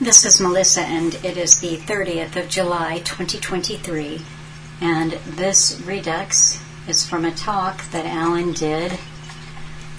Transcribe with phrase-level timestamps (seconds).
[0.00, 4.20] This is Melissa, and it is the 30th of July 2023.
[4.80, 8.96] And this redux is from a talk that Alan did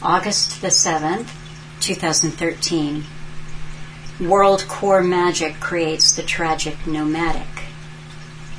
[0.01, 1.27] August the 7th,
[1.81, 3.03] 2013.
[4.21, 7.65] World Corps' magic creates the tragic nomadic.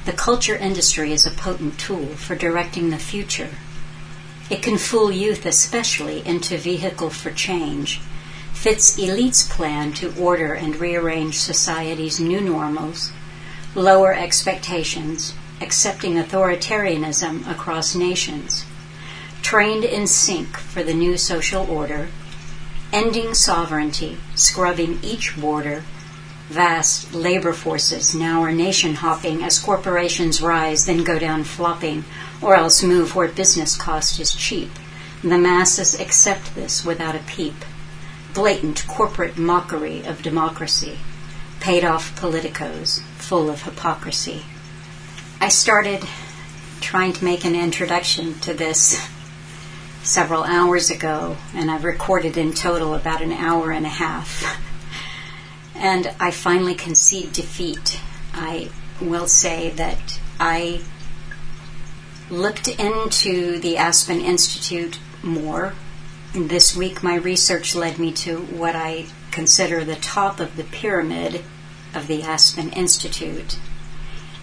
[0.05, 3.55] The culture industry is a potent tool for directing the future.
[4.51, 8.03] It can fool youth, especially, into vehicle for change
[8.61, 13.11] fits elites' plan to order and rearrange society's new normals,
[13.75, 18.67] lower expectations, accepting authoritarianism across nations,
[19.41, 22.09] trained in sync for the new social order,
[22.93, 25.83] ending sovereignty, scrubbing each border,
[26.51, 32.05] vast labor forces now are nation hopping as corporations rise, then go down flopping,
[32.43, 34.71] or else move where business cost is cheap.
[35.23, 37.55] The masses accept this without a peep
[38.35, 40.99] blatant corporate mockery of democracy,
[41.61, 44.43] paid off politicos full of hypocrisy.
[45.41, 46.05] I started
[46.81, 49.01] trying to make an introduction to this
[50.03, 54.45] several hours ago, and I've recorded in total about an hour and a half.
[55.75, 57.99] And I finally concede defeat.
[58.35, 58.69] I
[59.01, 60.83] will say that I
[62.29, 65.73] looked into the Aspen Institute more
[66.33, 71.45] this week, my research led me to what I consider the top of the pyramid
[71.93, 73.59] of the Aspen Institute.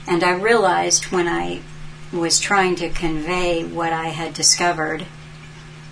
[0.06, 1.62] And I realized when I
[2.12, 5.06] was trying to convey what I had discovered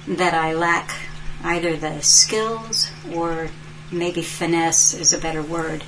[0.07, 0.91] that I lack
[1.43, 3.49] either the skills or
[3.91, 5.83] maybe finesse is a better word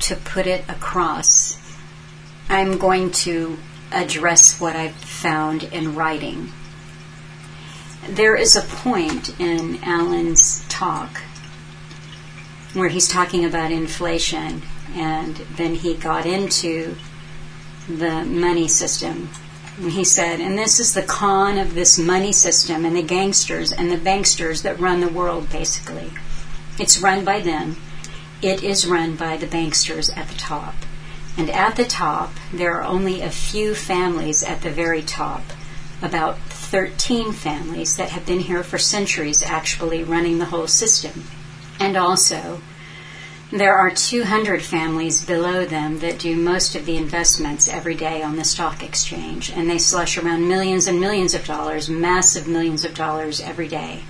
[0.00, 1.58] to put it across.
[2.48, 3.58] I'm going to
[3.90, 6.52] address what I've found in writing
[8.08, 11.22] there is a point in Alan's talk
[12.74, 14.62] where he's talking about inflation,
[14.94, 16.96] and then he got into
[17.88, 19.28] the money system.
[19.78, 23.90] He said, and this is the con of this money system and the gangsters and
[23.90, 26.10] the banksters that run the world, basically.
[26.78, 27.76] It's run by them.
[28.40, 30.74] It is run by the banksters at the top.
[31.36, 35.42] And at the top, there are only a few families at the very top,
[36.02, 36.38] about
[36.72, 41.24] 13 families that have been here for centuries actually running the whole system.
[41.78, 42.62] And also,
[43.50, 48.36] there are 200 families below them that do most of the investments every day on
[48.36, 52.94] the stock exchange, and they slush around millions and millions of dollars, massive millions of
[52.94, 54.00] dollars every day.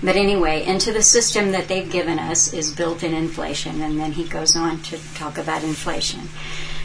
[0.00, 4.12] But anyway, into the system that they've given us is built in inflation, and then
[4.12, 6.28] he goes on to talk about inflation.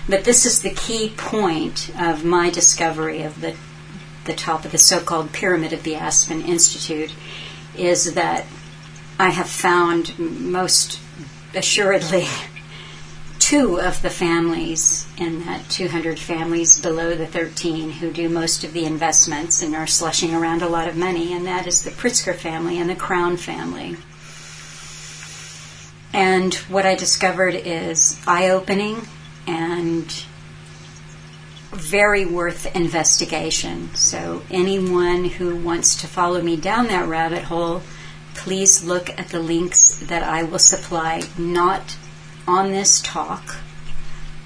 [0.08, 3.56] But this is the key point of my discovery of the
[4.26, 7.14] the top of the so called pyramid of the Aspen Institute
[7.78, 8.46] is that
[9.20, 11.00] I have found most
[11.54, 12.28] assuredly
[13.40, 18.74] two of the families in that 200 families below the 13 who do most of
[18.74, 22.36] the investments and are slushing around a lot of money, and that is the Pritzker
[22.36, 23.98] family and the Crown family.
[26.14, 29.08] And what I discovered is eye opening
[29.48, 30.26] and
[31.72, 33.94] very worth investigation.
[33.96, 37.84] So, anyone who wants to follow me down that rabbit hole,
[38.34, 41.98] please look at the links that I will supply, not
[42.48, 43.58] on this talk,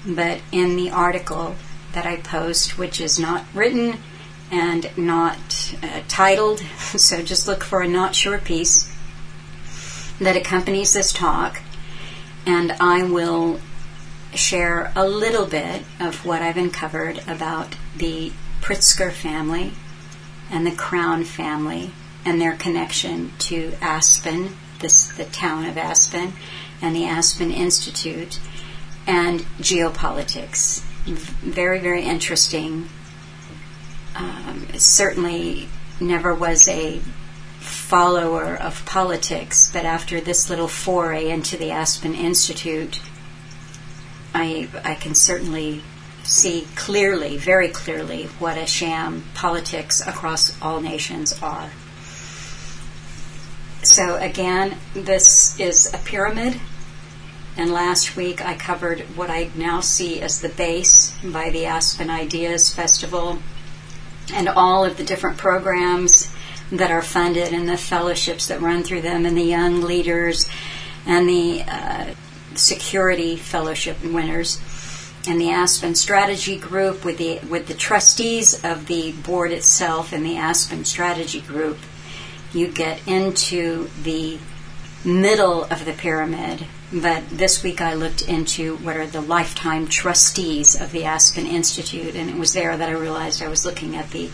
[0.06, 1.56] but in the article
[1.92, 3.98] that I post, which is not written
[4.50, 6.62] and not uh, titled.
[6.94, 8.92] So, just look for a not sure piece
[10.20, 11.60] that accompanies this talk,
[12.46, 13.60] and I will
[14.34, 19.72] share a little bit of what I've uncovered about the Pritzker family
[20.50, 21.92] and the Crown family
[22.24, 26.32] and their connection to Aspen, this, the town of Aspen,
[26.80, 28.38] and the Aspen Institute,
[29.06, 30.80] and geopolitics.
[31.04, 32.88] Very, very interesting.
[34.16, 35.68] Um, certainly
[36.00, 37.00] never was a
[37.60, 43.00] follower of politics, but after this little foray into the Aspen Institute,
[44.34, 45.82] I, I can certainly
[46.24, 51.70] see clearly, very clearly, what a sham politics across all nations are.
[53.82, 56.58] So, again, this is a pyramid.
[57.56, 62.10] And last week I covered what I now see as the base by the Aspen
[62.10, 63.38] Ideas Festival
[64.32, 66.34] and all of the different programs
[66.72, 70.48] that are funded and the fellowships that run through them and the young leaders
[71.06, 72.14] and the uh,
[72.58, 74.60] security fellowship winners
[75.26, 80.24] and the Aspen Strategy Group with the with the trustees of the board itself and
[80.24, 81.78] the Aspen Strategy Group,
[82.52, 84.38] you get into the
[85.04, 90.80] middle of the pyramid, but this week I looked into what are the lifetime trustees
[90.80, 94.10] of the Aspen Institute, and it was there that I realized I was looking at
[94.10, 94.30] the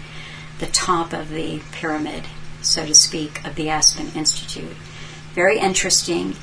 [0.58, 2.24] the top of the pyramid,
[2.60, 4.76] so to speak, of the Aspen Institute.
[5.34, 6.36] Very interesting.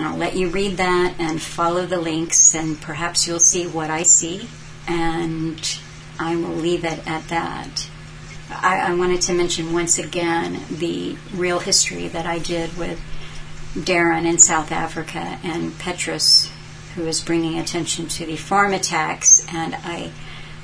[0.00, 4.04] I'll let you read that and follow the links, and perhaps you'll see what I
[4.04, 4.48] see,
[4.86, 5.60] and
[6.18, 7.88] I will leave it at that.
[8.50, 13.00] I, I, wanted to mention once again the real history that I did with
[13.74, 16.50] Darren in South Africa and Petrus,
[16.94, 19.44] who is bringing attention to the farm attacks.
[19.52, 20.12] And I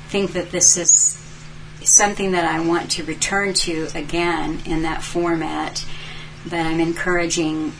[0.07, 1.21] think that this is
[1.83, 5.85] something that I want to return to again in that format.
[6.43, 7.73] But I'm encouraging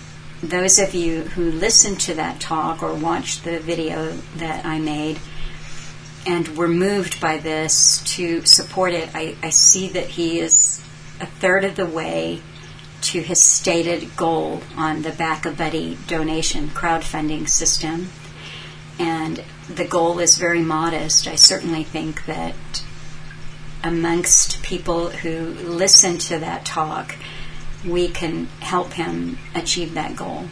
[0.50, 5.20] those of you who listened to that talk or watched the video that I made
[6.26, 9.10] and were moved by this to support it.
[9.14, 10.84] I, I see that he is
[11.20, 12.42] a third of the way
[13.02, 18.10] to his stated goal on the Back a Buddy donation crowdfunding system.
[18.98, 21.28] And the goal is very modest.
[21.28, 22.56] I certainly think that
[23.84, 27.16] amongst people who listen to that talk,
[27.88, 30.46] we can help him achieve that goal.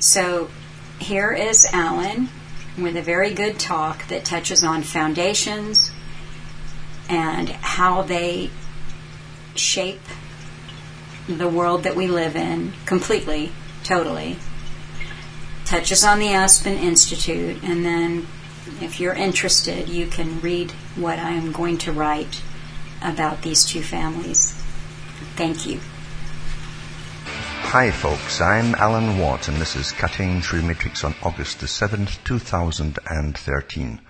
[0.00, 0.50] So
[0.98, 2.28] here is Alan
[2.76, 5.90] with a very good talk that touches on foundations
[7.08, 8.50] and how they
[9.54, 10.00] shape
[11.26, 13.52] the world that we live in completely,
[13.82, 14.36] totally.
[15.64, 18.26] Touches on the Aspen Institute, and then
[18.80, 22.42] if you're interested, you can read what I am going to write
[23.02, 24.52] about these two families.
[25.36, 25.80] Thank you.
[27.72, 32.24] Hi folks, I'm Alan Watt and this is Cutting Through Matrix on August the 7th,
[32.24, 34.00] 2013.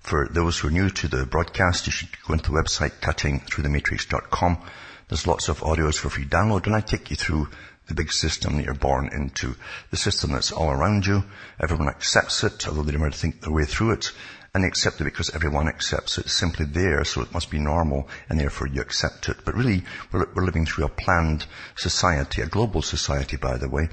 [0.00, 4.58] For those who are new to the broadcast, you should go into the website cuttingthroughthematrix.com.
[5.06, 7.50] There's lots of audios for free download and I take you through
[7.86, 9.54] the big system that you're born into.
[9.92, 11.22] The system that's all around you.
[11.60, 14.10] Everyone accepts it, although they never think their way through it
[14.54, 16.26] and accept it because everyone accepts it.
[16.26, 19.38] It's simply there, so it must be normal, and therefore you accept it.
[19.44, 23.88] But really, we're, we're living through a planned society, a global society, by the way,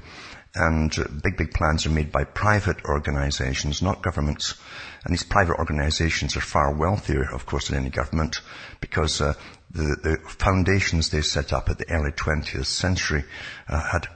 [0.54, 4.54] and uh, big, big plans are made by private organizations, not governments.
[5.04, 8.40] And these private organizations are far wealthier, of course, than any government
[8.80, 9.34] because uh,
[9.70, 13.24] the, the, foundations they set up at the early 20th century
[13.68, 14.08] uh, had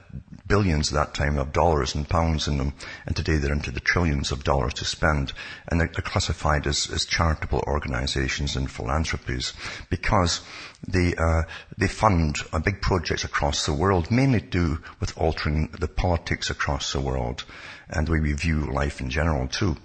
[0.47, 2.73] billions at that time of dollars and pounds in them,
[3.05, 5.31] and today they're into the trillions of dollars to spend,
[5.67, 9.53] and they're, they're classified as, as, charitable organizations and philanthropies
[9.89, 10.41] because
[10.87, 11.43] they, uh,
[11.77, 16.49] they fund uh, big projects across the world, mainly to do with altering the politics
[16.49, 17.43] across the world
[17.89, 19.77] and the way we view life in general too.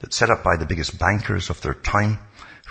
[0.00, 2.18] That's set up by the biggest bankers of their time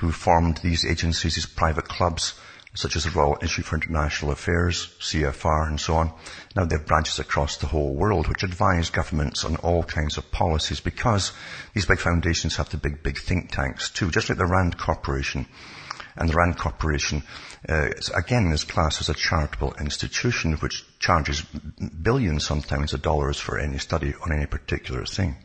[0.03, 2.33] who formed these agencies, these private clubs,
[2.75, 6.11] such as the Royal Institute for International Affairs, CFR, and so on.
[6.57, 10.29] Now they have branches across the whole world which advise governments on all kinds of
[10.29, 11.31] policies because
[11.73, 15.45] these big foundations have the big, big think tanks too, just like the Rand Corporation.
[16.17, 17.23] And the Rand Corporation,
[17.69, 23.57] uh, again, is classed as a charitable institution which charges billions sometimes of dollars for
[23.57, 25.37] any study on any particular thing.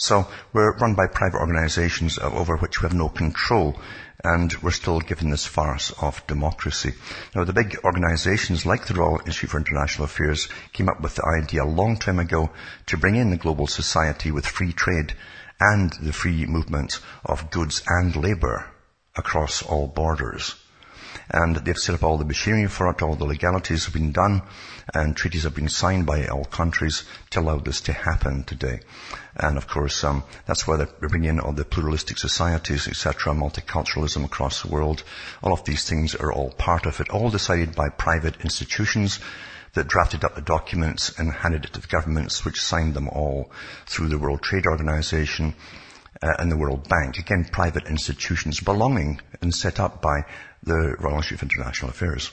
[0.00, 3.78] So we're run by private organizations uh, over which we have no control
[4.24, 6.94] and we're still given this farce of democracy.
[7.34, 11.26] Now the big organizations like the Royal Institute for International Affairs came up with the
[11.26, 12.50] idea a long time ago
[12.86, 15.12] to bring in the global society with free trade
[15.60, 18.64] and the free movement of goods and labor
[19.16, 20.54] across all borders
[21.32, 24.42] and they've set up all the machinery for it, all the legalities have been done,
[24.92, 28.80] and treaties have been signed by all countries to allow this to happen today.
[29.36, 34.24] And of course, um, that's why they're bringing in all the pluralistic societies, etc., multiculturalism
[34.24, 35.04] across the world.
[35.42, 39.20] All of these things are all part of it, all decided by private institutions
[39.74, 43.52] that drafted up the documents and handed it to the governments, which signed them all
[43.86, 45.54] through the World Trade Organization,
[46.22, 47.18] uh, and the World Bank.
[47.18, 50.22] Again, private institutions belonging and set up by
[50.62, 52.30] the Royal Institute of International Affairs.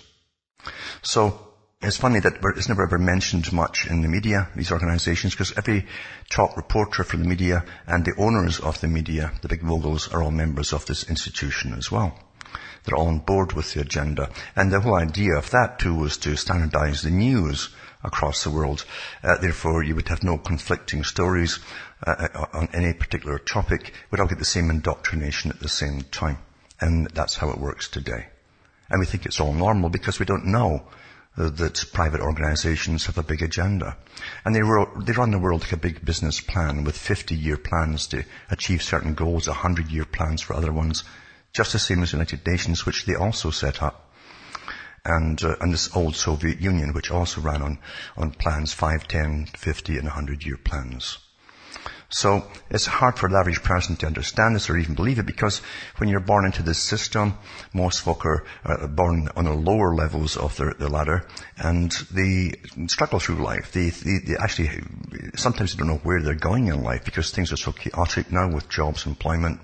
[1.01, 1.48] So,
[1.79, 5.86] it's funny that it's never ever mentioned much in the media, these organizations, because every
[6.27, 10.24] top reporter for the media and the owners of the media, the big moguls, are
[10.24, 12.17] all members of this institution as well.
[12.84, 14.31] They're all on board with the agenda.
[14.55, 17.69] And the whole idea of that too was to standardize the news
[18.03, 18.86] across the world.
[19.24, 21.60] Uh, therefore, you would have no conflicting stories
[22.05, 23.91] uh, uh, on any particular topic.
[24.11, 26.37] We'd all get the same indoctrination at the same time.
[26.79, 28.27] And that's how it works today.
[28.89, 30.83] And we think it's all normal because we don't know
[31.37, 33.97] uh, that private organizations have a big agenda.
[34.45, 37.57] And they, ro- they run the world like a big business plan with 50 year
[37.57, 41.03] plans to achieve certain goals, 100 year plans for other ones,
[41.53, 44.03] just the same as the United Nations, which they also set up.
[45.03, 47.79] and, uh, and this old Soviet Union, which also ran on,
[48.17, 51.17] on plans 5, 10, 50 and 100 year plans.
[52.09, 55.59] So it's hard for the average person to understand this or even believe it because
[55.97, 57.37] when you're born into this system,
[57.73, 61.25] most folk are, are born on the lower levels of the, the, ladder
[61.57, 62.53] and they
[62.87, 63.73] struggle through life.
[63.73, 64.69] They, they, they, actually,
[65.35, 68.49] sometimes they don't know where they're going in life because things are so chaotic now
[68.49, 69.59] with jobs, employment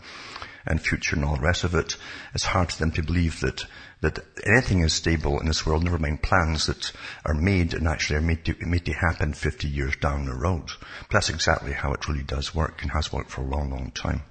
[0.65, 1.95] and future and all the rest of it.
[2.33, 3.65] It's hard for them to believe that
[4.03, 6.91] that anything is stable in this world, never mind plans that
[7.25, 10.65] are made and actually are made to, made to happen 50 years down the road.
[11.03, 13.91] But that's exactly how it really does work and has worked for a long, long
[13.91, 14.23] time.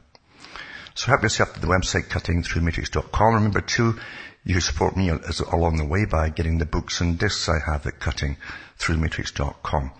[0.94, 3.34] So help yourself to the website cuttingthroughthematrix.com.
[3.34, 3.98] Remember too,
[4.44, 7.98] you support me along the way by getting the books and discs I have at
[7.98, 9.90] cuttingthroughthematrix.com.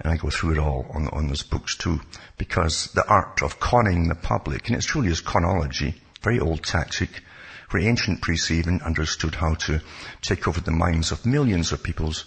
[0.00, 2.00] And I go through it all on, on those books too,
[2.38, 7.22] because the art of conning the public, and it truly is conology, very old tactic,
[7.70, 9.80] where ancient priests even understood how to
[10.22, 12.24] take over the minds of millions of peoples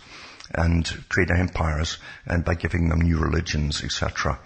[0.53, 4.39] and create empires and by giving them new religions, etc.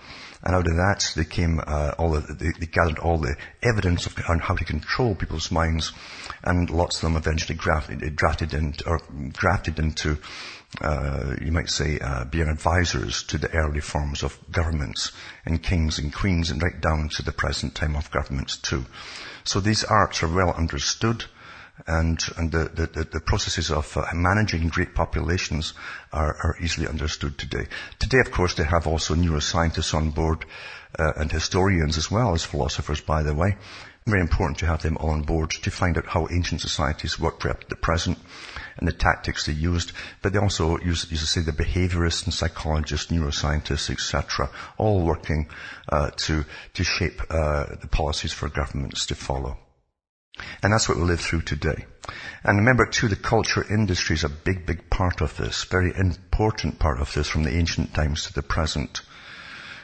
[0.43, 4.05] And out of that, they came uh, all the, they, they, gathered all the evidence
[4.05, 5.91] of, on how to control people's minds,
[6.43, 9.01] and lots of them eventually grafted, drafted in, or
[9.33, 10.17] grafted into,
[10.79, 15.11] uh, you might say, uh, being advisors to the early forms of governments
[15.45, 18.85] and kings and queens, and right down to the present time of governments too.
[19.47, 21.23] So these arts are well understood
[21.87, 25.73] and, and the, the, the, processes of uh, managing great populations
[26.11, 27.67] are, are, easily understood today.
[27.97, 30.43] Today, of course, they have also neuroscientists on board
[30.99, 33.55] uh, and historians as well as philosophers, by the way.
[34.07, 37.57] Very important to have them on board to find out how ancient societies worked to
[37.67, 38.17] the present
[38.77, 39.91] and the tactics they used.
[40.21, 45.49] But they also use, used to say the behaviorists and psychologists, neuroscientists, etc., all working
[45.89, 46.45] uh, to
[46.75, 49.57] to shape uh, the policies for governments to follow.
[50.63, 51.85] And that's what we live through today.
[52.45, 56.79] And remember too, the culture industry is a big, big part of this, very important
[56.79, 59.01] part of this from the ancient times to the present.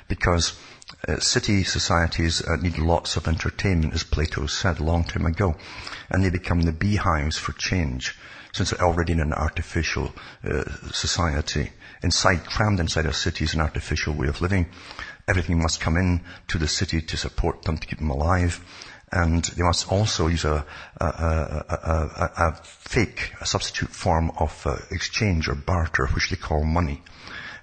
[0.07, 0.57] Because
[1.07, 5.55] uh, city societies uh, need lots of entertainment, as Plato said a long time ago,
[6.09, 8.15] and they become the beehives for change,
[8.53, 11.71] since they're already in an artificial uh, society.
[12.03, 14.67] Inside, crammed inside a city is an artificial way of living.
[15.27, 18.63] Everything must come in to the city to support them, to keep them alive.
[19.11, 20.65] And they must also use a,
[20.97, 26.63] a, a, a fake, a substitute form of uh, exchange or barter, which they call
[26.63, 27.03] money.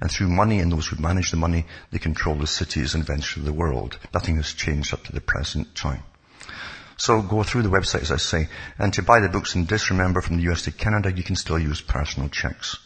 [0.00, 3.44] And through money and those who manage the money, they control the cities and eventually
[3.44, 3.98] the world.
[4.14, 6.02] Nothing has changed up to the present time.
[6.96, 8.48] So go through the website, as I say.
[8.78, 11.36] And to buy the books and discs, remember from the US to Canada, you can
[11.36, 12.78] still use personal checks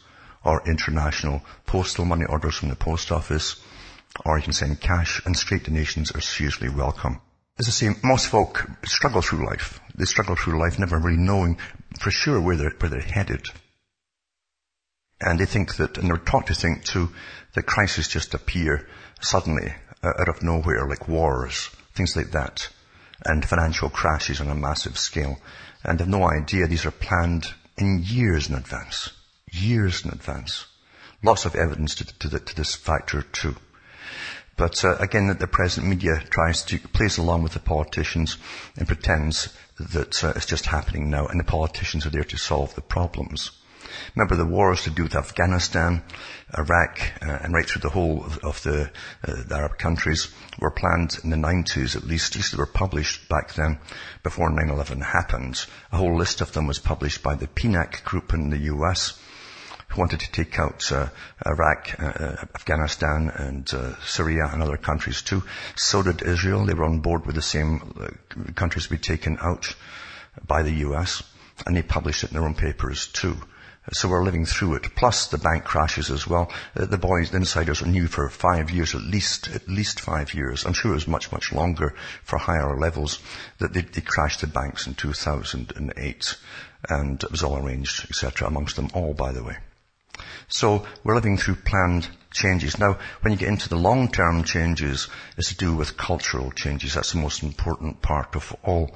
[0.45, 3.57] or international postal money orders from the post office
[4.25, 7.21] or you can send cash and straight donations are seriously welcome.
[7.59, 9.81] As I say, most folk struggle through life.
[9.95, 11.59] They struggle through life never really knowing
[11.99, 13.47] for sure where they're, where they're headed.
[15.25, 17.09] And they think that, and they're taught to think too,
[17.55, 18.87] that crises just appear
[19.23, 22.69] suddenly uh, out of nowhere, like wars, things like that,
[23.25, 25.39] and financial crashes on a massive scale.
[25.83, 27.47] And they've no idea these are planned
[27.79, 29.13] in years in advance.
[29.51, 30.67] Years in advance.
[31.23, 33.57] Lots of evidence to, to, the, to this factor too.
[34.59, 38.37] But uh, again, the present media tries to plays along with the politicians
[38.77, 39.49] and pretends
[39.81, 43.51] that uh, it's just happening now, and the politicians are there to solve the problems.
[44.15, 46.03] Remember the wars to do with Afghanistan,
[46.57, 48.91] Iraq, uh, and right through the whole of, of the,
[49.27, 52.33] uh, the, Arab countries were planned in the 90s at least.
[52.33, 53.79] At least they were published back then
[54.23, 55.65] before 9-11 happened.
[55.93, 59.19] A whole list of them was published by the PNAC group in the US
[59.89, 61.09] who wanted to take out uh,
[61.47, 65.43] Iraq, uh, uh, Afghanistan, and uh, Syria and other countries too.
[65.77, 66.67] So did Israel.
[66.67, 67.81] They were on board with the same
[68.55, 69.75] countries to be taken out
[70.47, 71.23] by the U.S.
[71.67, 73.37] and they published it in their own papers too.
[73.93, 74.95] So we're living through it.
[74.95, 76.51] Plus the bank crashes as well.
[76.75, 80.65] Uh, the boys, the insiders knew for five years, at least, at least five years.
[80.65, 83.21] I'm sure it was much, much longer for higher levels
[83.59, 86.37] that they, they crashed the banks in 2008.
[86.89, 88.49] And it was all arranged, etc.
[88.49, 89.59] amongst them all, by the way.
[90.49, 92.79] So we're living through planned changes.
[92.79, 96.95] Now, when you get into the long-term changes, it's to do with cultural changes.
[96.95, 98.95] That's the most important part of all,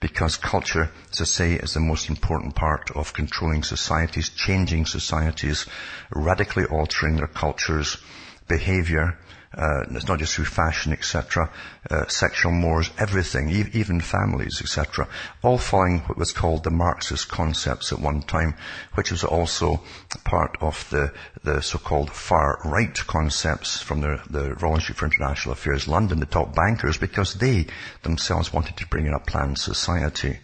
[0.00, 5.66] because culture, as I say, is the most important part of controlling societies, changing societies,
[6.10, 7.98] radically altering their cultures,
[8.48, 9.18] behavior,
[9.56, 11.50] uh, it's not just through fashion, etc.
[11.90, 15.08] Uh, sexual mores, everything, e- even families, etc.
[15.42, 18.54] All following what was called the Marxist concepts at one time,
[18.94, 19.80] which was also
[20.24, 21.12] part of the,
[21.44, 26.26] the so-called far right concepts from the, the Royal Institute for International Affairs, London, the
[26.26, 27.66] top bankers, because they
[28.02, 30.38] themselves wanted to bring in a planned society.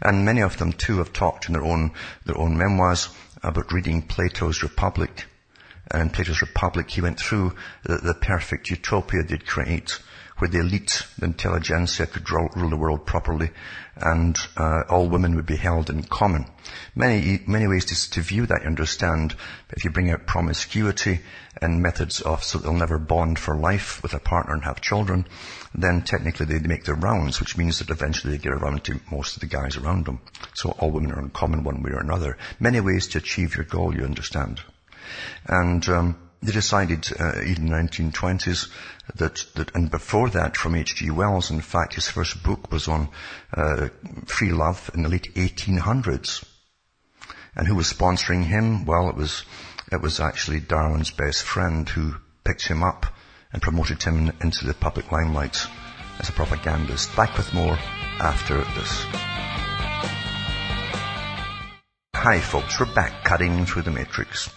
[0.00, 1.92] And many of them too have talked in their own,
[2.24, 3.10] their own memoirs
[3.42, 5.26] about reading Plato's Republic.
[5.90, 9.98] And in Plato's Republic, he went through the, the perfect utopia they'd create
[10.38, 13.50] where the elite, the intelligentsia could rule the world properly
[13.96, 16.44] and uh, all women would be held in common.
[16.94, 19.34] Many, many ways to, to view that, you understand,
[19.70, 21.20] if you bring out promiscuity
[21.62, 25.26] and methods of so they'll never bond for life with a partner and have children,
[25.74, 29.36] then technically they make their rounds, which means that eventually they get around to most
[29.36, 30.20] of the guys around them.
[30.54, 32.36] So all women are in common one way or another.
[32.60, 34.60] Many ways to achieve your goal, you understand.
[35.46, 38.70] And um, they decided uh, in the 1920s
[39.16, 41.10] that, that, and before that from H.G.
[41.10, 43.08] Wells, in fact, his first book was on
[43.54, 43.88] uh,
[44.26, 46.44] free love in the late 1800s.
[47.56, 48.84] And who was sponsoring him?
[48.84, 49.44] Well, it was
[49.90, 53.06] it was actually Darwin's best friend who picked him up
[53.52, 55.66] and promoted him into the public limelight
[56.18, 57.14] as a propagandist.
[57.14, 57.78] Back with more
[58.18, 59.06] after this.
[62.14, 64.50] Hi folks, we're back cutting through the matrix.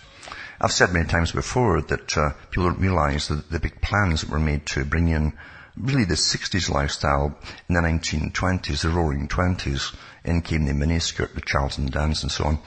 [0.61, 4.29] I've said many times before that uh, people don't realize that the big plans that
[4.29, 5.31] were made to bring in
[5.77, 7.37] really the 60s lifestyle
[7.69, 12.43] in the 1920s, the roaring 20s, in came the miniskirt, the Charleston dance and so
[12.43, 12.59] on.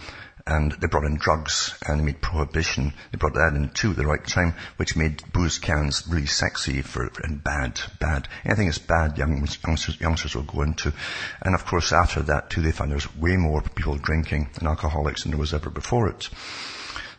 [0.47, 2.95] And they brought in drugs and they made prohibition.
[3.13, 6.81] They brought that in too at the right time, which made booze cans really sexy
[6.81, 8.27] for, and bad, bad.
[8.45, 10.95] Anything that's bad, young, youngsters, youngsters will go into.
[11.43, 15.25] And of course after that too, they found there's way more people drinking and alcoholics
[15.25, 16.31] than there was ever before it.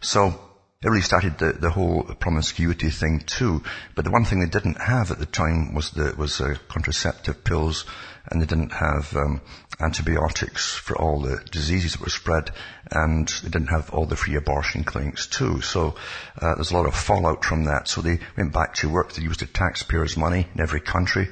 [0.01, 0.42] So,
[0.83, 3.63] it really started the, the whole promiscuity thing too.
[3.95, 7.43] But the one thing they didn't have at the time was the was uh, contraceptive
[7.45, 7.85] pills,
[8.25, 9.39] and they didn't have um,
[9.79, 12.51] antibiotics for all the diseases that were spread,
[12.91, 15.61] and they didn't have all the free abortion clinics too.
[15.61, 15.95] So
[16.41, 17.87] uh, there's a lot of fallout from that.
[17.87, 19.13] So they went back to work.
[19.13, 21.29] They used the taxpayers' money in every country,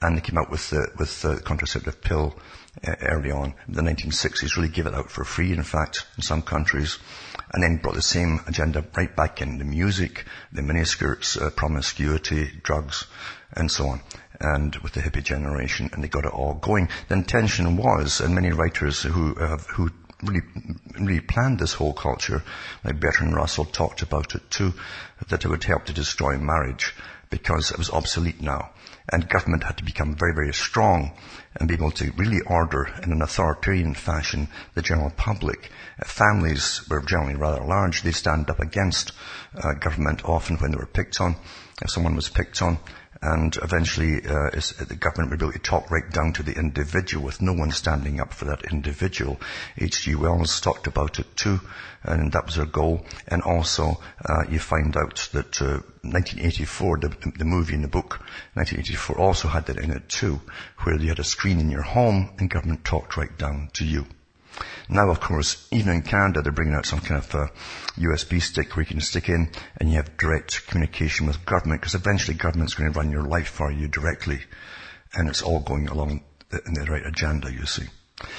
[0.00, 2.34] and they came out with the with the contraceptive pill
[2.82, 3.52] uh, early on.
[3.68, 6.98] The 1960s really gave it out for free, in fact, in some countries
[7.52, 12.50] and then brought the same agenda right back in the music, the miniskirts, uh, promiscuity,
[12.62, 13.06] drugs,
[13.52, 14.00] and so on.
[14.40, 16.88] And with the hippie generation, and they got it all going.
[17.08, 19.90] The intention was, and many writers who have, who
[20.22, 20.42] really,
[20.98, 22.42] really planned this whole culture,
[22.84, 24.74] like Bertrand Russell talked about it too,
[25.28, 26.94] that it would help to destroy marriage
[27.30, 28.70] because it was obsolete now.
[29.10, 31.12] And government had to become very, very strong
[31.58, 35.70] and be able to really order in an authoritarian fashion the general public.
[36.04, 38.02] families were generally rather large.
[38.02, 39.12] They stand up against
[39.56, 41.36] uh, government often when they were picked on.
[41.82, 42.78] If someone was picked on,
[43.22, 46.52] and eventually uh, is, the government would be able to talk right down to the
[46.52, 49.40] individual with no one standing up for that individual.
[49.78, 50.14] H.G.
[50.14, 51.60] Wells talked about it too,
[52.02, 53.06] and that was their goal.
[53.28, 58.20] And also, uh, you find out that uh, 1984, the, the movie and the book,
[58.54, 60.40] 1984 also had that in it too,
[60.82, 64.06] where you had a screen in your home and government talked right down to you.
[64.88, 67.46] Now, of course, even in Canada, they're bringing out some kind of uh,
[67.96, 71.94] USB stick where you can stick in and you have direct communication with government because
[71.94, 74.40] eventually government's going to run your life for you directly.
[75.14, 77.86] And it's all going along in the right agenda, you see.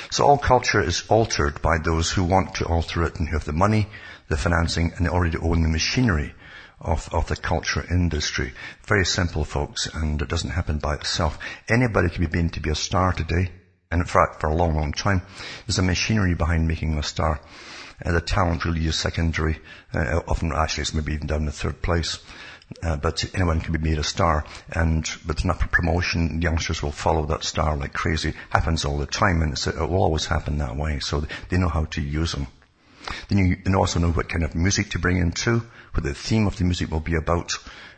[0.10, 3.46] So all culture is altered by those who want to alter it and who have
[3.46, 3.88] the money,
[4.28, 6.34] the financing, and they already own the machinery
[6.80, 8.54] of, of the culture industry.
[8.86, 11.38] Very simple, folks, and it doesn't happen by itself.
[11.70, 13.52] Anybody can be made to be a star today
[13.92, 15.22] in fact for a long, long time.
[15.66, 17.40] There's a machinery behind making a star.
[18.04, 19.60] Uh, the talent really is secondary.
[19.94, 22.20] Uh, often actually it's maybe even down the third place.
[22.84, 27.26] Uh, but anyone can be made a star and with enough promotion, youngsters will follow
[27.26, 28.34] that star like crazy.
[28.50, 31.00] Happens all the time and it will always happen that way.
[31.00, 32.48] So they know how to use them.
[33.30, 36.14] Then you, you also know what kind of music to bring in too, what the
[36.14, 37.54] theme of the music will be about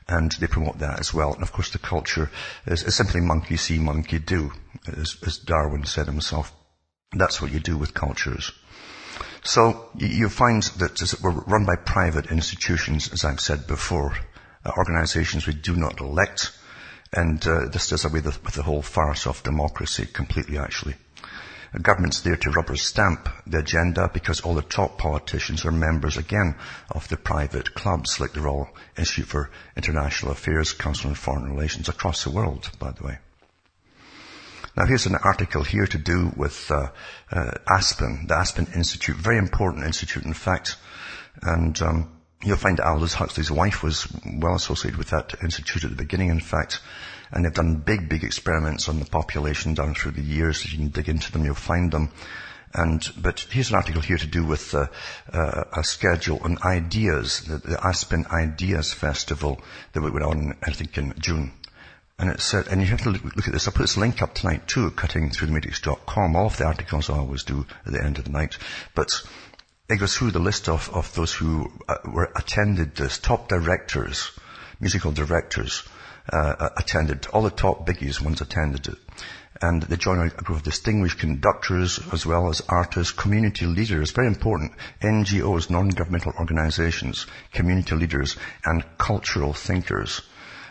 [0.07, 1.33] and they promote that as well.
[1.33, 2.29] And of course the culture
[2.67, 4.51] is, is simply monkey see, monkey do,
[4.87, 6.53] as, as, Darwin said himself.
[7.11, 8.51] That's what you do with cultures.
[9.43, 14.15] So you, find that we're run by private institutions, as I've said before,
[14.65, 16.51] uh, organizations we do not elect,
[17.13, 20.95] and uh, this does away with the whole farce of democracy completely actually.
[21.71, 26.17] The government's there to rubber stamp the agenda because all the top politicians are members
[26.17, 26.55] again
[26.89, 31.87] of the private clubs like the Royal Institute for International Affairs, Council on Foreign Relations
[31.87, 33.19] across the world, by the way.
[34.79, 36.87] Now here's an article here to do with uh,
[37.33, 40.77] uh, Aspen, the Aspen Institute, very important institute in fact,
[41.41, 45.97] and um, you'll find Aldous Huxley's wife was well associated with that institute at the
[45.97, 46.79] beginning, in fact,
[47.29, 50.63] and they've done big, big experiments on the population down through the years.
[50.63, 52.13] If you can dig into them, you'll find them.
[52.73, 54.87] And, but here's an article here to do with uh,
[55.33, 59.59] uh, a schedule on ideas, the, the, Aspen Ideas Festival
[59.91, 61.51] that we went on, I think, in June.
[62.19, 63.65] And it said, and you have to look, at this.
[63.65, 66.35] I'll put this link up tonight too at cuttingthroughthematrix.com.
[66.35, 68.57] All of the articles I always do at the end of the night.
[68.93, 69.23] But
[69.87, 74.31] it goes through the list of, of those who uh, were attended this, top directors,
[74.81, 75.83] musical directors,
[76.33, 78.97] uh, attended, all the top biggies ones attended it.
[79.61, 84.27] And they join a group of distinguished conductors as well as artists, community leaders, very
[84.27, 90.21] important, NGOs, non-governmental organizations, community leaders, and cultural thinkers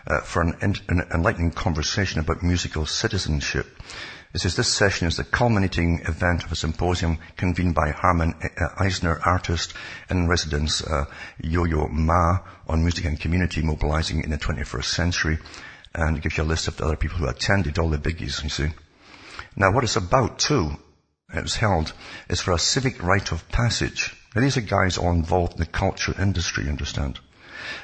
[0.09, 3.67] uh, for an, an enlightening conversation about musical citizenship.
[4.35, 8.69] It says this session is the culminating event of a symposium convened by Harman uh,
[8.79, 9.73] Eisner, artist
[10.11, 11.07] in residence uh,
[11.43, 15.39] Yo-Yo Ma on music and community mobilizing in the 21st century.
[15.95, 18.43] And it gives you a list of the other people who attended, all the biggies,
[18.43, 18.69] you see.
[19.57, 20.73] Now what it's about too,
[21.35, 21.93] it was held,
[22.29, 24.15] is for a civic rite of passage.
[24.35, 27.19] Now these are guys all involved in the culture industry, you understand.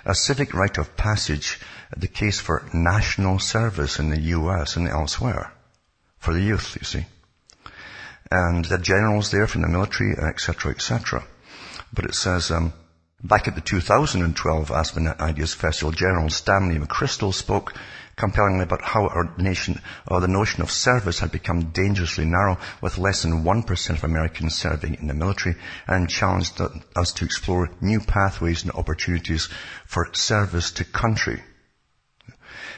[0.04, 1.58] A civic rite of passage
[1.96, 5.52] the case for national service in the US and elsewhere
[6.18, 7.06] for the youth, you see.
[8.30, 11.24] And the generals there from the military, etc., etc.
[11.92, 12.72] But it says, um,
[13.22, 17.74] back at the 2012 Aspen Ideas Festival, General Stanley McChrystal spoke
[18.16, 22.98] compellingly about how our nation, or the notion of service had become dangerously narrow with
[22.98, 26.60] less than 1% of Americans serving in the military and challenged
[26.96, 29.48] us to explore new pathways and opportunities
[29.86, 31.42] for service to country.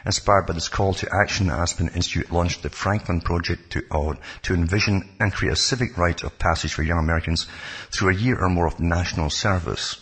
[0.06, 4.14] Inspired by this call to action, the Aspen Institute launched the Franklin Project to, uh,
[4.42, 7.48] to envision and create a civic rite of passage for young Americans
[7.90, 9.96] through a year or more of national service.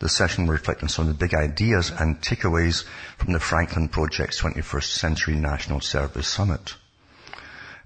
[0.00, 2.84] The session will reflect on some of the big ideas and takeaways
[3.16, 6.74] from the Franklin Project's 21st Century National Service Summit.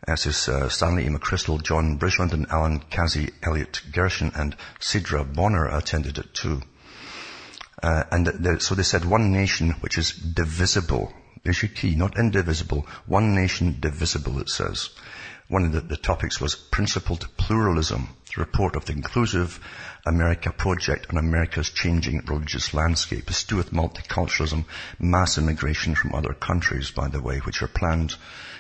[0.09, 1.11] As is uh, Stanley E.
[1.11, 6.61] McChrystal, John Bridgeland, and Alan Khazei, Eliot Gerson, and Sidra Bonner attended it too.
[7.81, 12.19] Uh, and the, so they said one nation which is divisible there's your key, not
[12.19, 12.87] indivisible.
[13.07, 14.91] One nation divisible, it says.
[15.49, 19.61] One of the, the topics was principled pluralism, the report of the Inclusive
[20.07, 23.29] America Project on America's changing religious landscape.
[23.29, 24.65] It's to with multiculturalism,
[24.99, 28.15] mass immigration from other countries, by the way, which are planned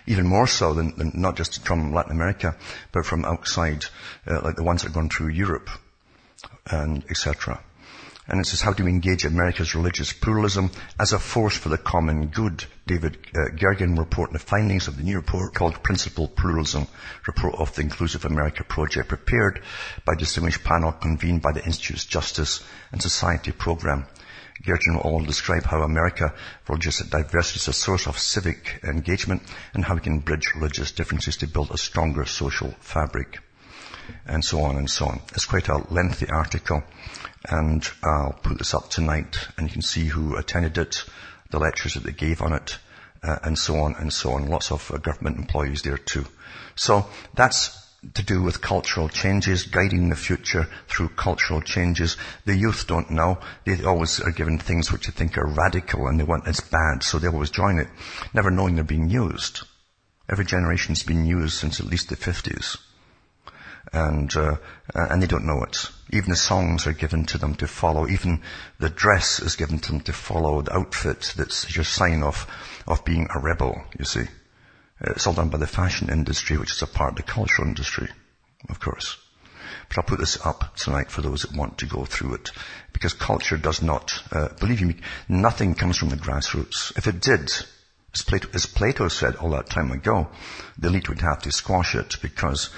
[0.06, 2.56] even more so than, than not just from Latin America,
[2.90, 3.84] but from outside,
[4.26, 5.70] uh, like the ones that have gone through Europe
[6.66, 7.60] and etc.
[8.28, 11.76] And it says, how do we engage America's religious pluralism as a force for the
[11.76, 12.64] common good?
[12.86, 16.86] David uh, Gergen reporting the findings of the new report called Principled Pluralism,
[17.26, 19.62] report of the Inclusive America Project, prepared
[20.04, 24.06] by a distinguished panel convened by the Institute's Justice and Society program.
[24.64, 26.32] Gergen will all describe how America
[26.68, 29.42] religious diversity is a source of civic engagement
[29.74, 33.40] and how we can bridge religious differences to build a stronger social fabric.
[34.26, 35.20] And so on and so on.
[35.34, 36.82] It's quite a lengthy article
[37.48, 41.04] and I'll put this up tonight and you can see who attended it,
[41.50, 42.78] the lectures that they gave on it,
[43.22, 44.48] uh, and so on and so on.
[44.48, 46.24] Lots of uh, government employees there too.
[46.76, 47.78] So that's
[48.14, 52.16] to do with cultural changes, guiding the future through cultural changes.
[52.44, 53.38] The youth don't know.
[53.64, 57.04] They always are given things which they think are radical and they want, it's bad,
[57.04, 57.88] so they always join it,
[58.34, 59.62] never knowing they're being used.
[60.28, 62.78] Every generation's been used since at least the 50s
[63.92, 64.56] and uh,
[64.94, 65.90] and they don't know it.
[66.10, 68.08] Even the songs are given to them to follow.
[68.08, 68.42] Even
[68.78, 70.62] the dress is given to them to follow.
[70.62, 72.46] The outfit that's your sign of
[72.86, 73.82] of being a rebel.
[73.98, 74.24] You see,
[75.00, 78.08] it's all done by the fashion industry, which is a part of the cultural industry,
[78.68, 79.16] of course.
[79.88, 82.50] But I'll put this up tonight for those that want to go through it,
[82.92, 84.22] because culture does not.
[84.30, 84.96] Uh, believe me,
[85.28, 86.96] nothing comes from the grassroots.
[86.96, 87.52] If it did,
[88.14, 90.28] as Plato, as Plato, said all that time ago,
[90.78, 92.70] the elite would have to squash it because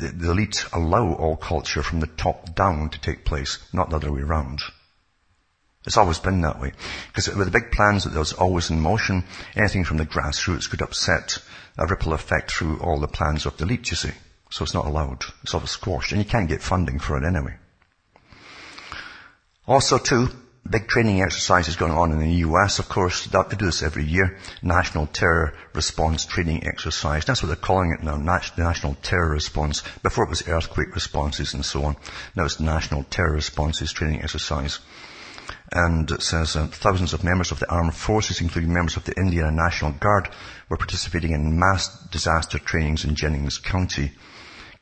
[0.00, 4.12] the elite allow all culture from the top down to take place, not the other
[4.12, 4.62] way around.
[5.86, 6.72] It's always been that way.
[7.08, 9.24] Because with the big plans that there's always in motion,
[9.56, 11.38] anything from the grassroots could upset
[11.78, 14.12] a ripple effect through all the plans of the elite, you see.
[14.50, 15.24] So it's not allowed.
[15.42, 16.12] It's always squashed.
[16.12, 17.56] And you can't get funding for it anyway.
[19.66, 20.28] Also too,
[20.70, 23.26] big training exercises going on in the US, of course.
[23.26, 24.38] They do this every year.
[24.62, 27.24] National Terror Response Training Exercise.
[27.24, 29.82] That's what they're calling it now, National Terror Response.
[30.02, 31.96] Before it was Earthquake Responses and so on.
[32.34, 34.78] Now it's National Terror Responses Training Exercise.
[35.72, 39.12] And it says uh, thousands of members of the armed forces, including members of the
[39.12, 40.28] Indiana National Guard,
[40.68, 44.12] were participating in mass disaster trainings in Jennings County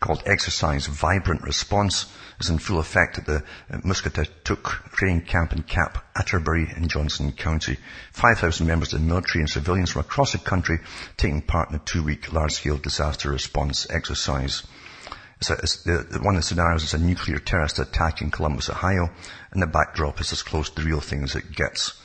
[0.01, 2.07] called Exercise Vibrant Response
[2.39, 7.33] is in full effect at the uh, Muscatatuck training camp in Camp Atterbury in Johnson
[7.33, 7.79] County.
[8.13, 10.81] 5,000 members of the military and civilians from across the country
[11.17, 14.65] taking part in a two-week large-scale disaster response exercise.
[15.39, 18.71] It's a, it's the, one of the scenarios is a nuclear terrorist attack in Columbus,
[18.71, 19.11] Ohio,
[19.51, 22.01] and the backdrop is as close to the real thing as it gets.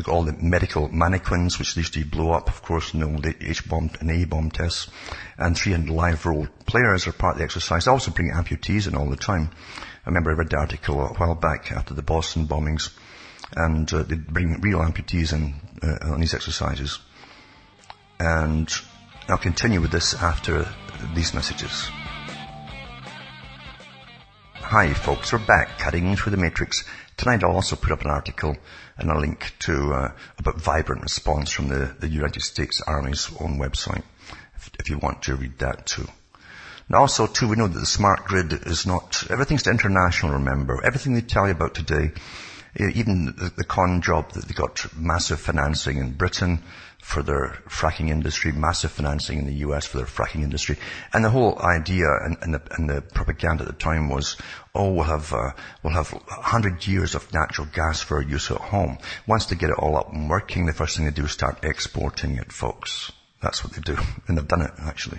[0.00, 3.36] They've got all the medical mannequins, which used to blow up, of course, in the
[3.38, 4.88] H-bomb and A-bomb tests.
[5.36, 7.84] And 300 live role players are part of the exercise.
[7.84, 9.50] They also bring amputees in all the time.
[10.06, 12.96] I remember I read the article a while back after the Boston bombings.
[13.54, 16.98] And uh, they bring real amputees in uh, on these exercises.
[18.18, 18.72] And
[19.28, 20.66] I'll continue with this after
[21.14, 21.90] these messages.
[24.70, 26.84] Hi folks, we're back cutting through the matrix.
[27.16, 28.56] Tonight I'll also put up an article
[28.96, 33.58] and a link to uh, about vibrant response from the, the United States Army's own
[33.58, 34.04] website,
[34.54, 36.06] if, if you want to read that too.
[36.86, 40.80] And also too, we know that the smart grid is not, everything's international, remember.
[40.84, 42.12] Everything they tell you about today,
[42.78, 46.62] even the, the con job that they got massive financing in Britain,
[47.02, 50.76] for their fracking industry, massive financing in the US for their fracking industry.
[51.12, 54.36] And the whole idea and, and, the, and the, propaganda at the time was,
[54.74, 58.58] oh, we'll have, uh, we'll have 100 years of natural gas for our use at
[58.58, 58.98] home.
[59.26, 61.64] Once they get it all up and working, the first thing they do is start
[61.64, 63.12] exporting it, folks.
[63.40, 63.96] That's what they do.
[64.28, 65.18] And they've done it, actually.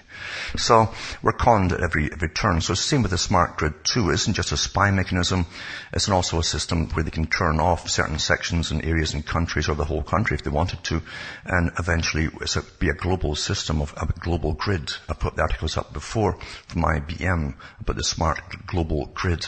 [0.55, 2.61] So, we're conned at every, every turn.
[2.61, 4.09] So it's the same with the smart grid too.
[4.09, 5.45] It isn't just a spy mechanism.
[5.91, 9.67] It's also a system where they can turn off certain sections and areas and countries
[9.67, 11.01] or the whole country if they wanted to.
[11.45, 14.93] And eventually it's a, be a global system of, a global grid.
[15.09, 19.45] I put the articles up before from IBM about the smart global grid.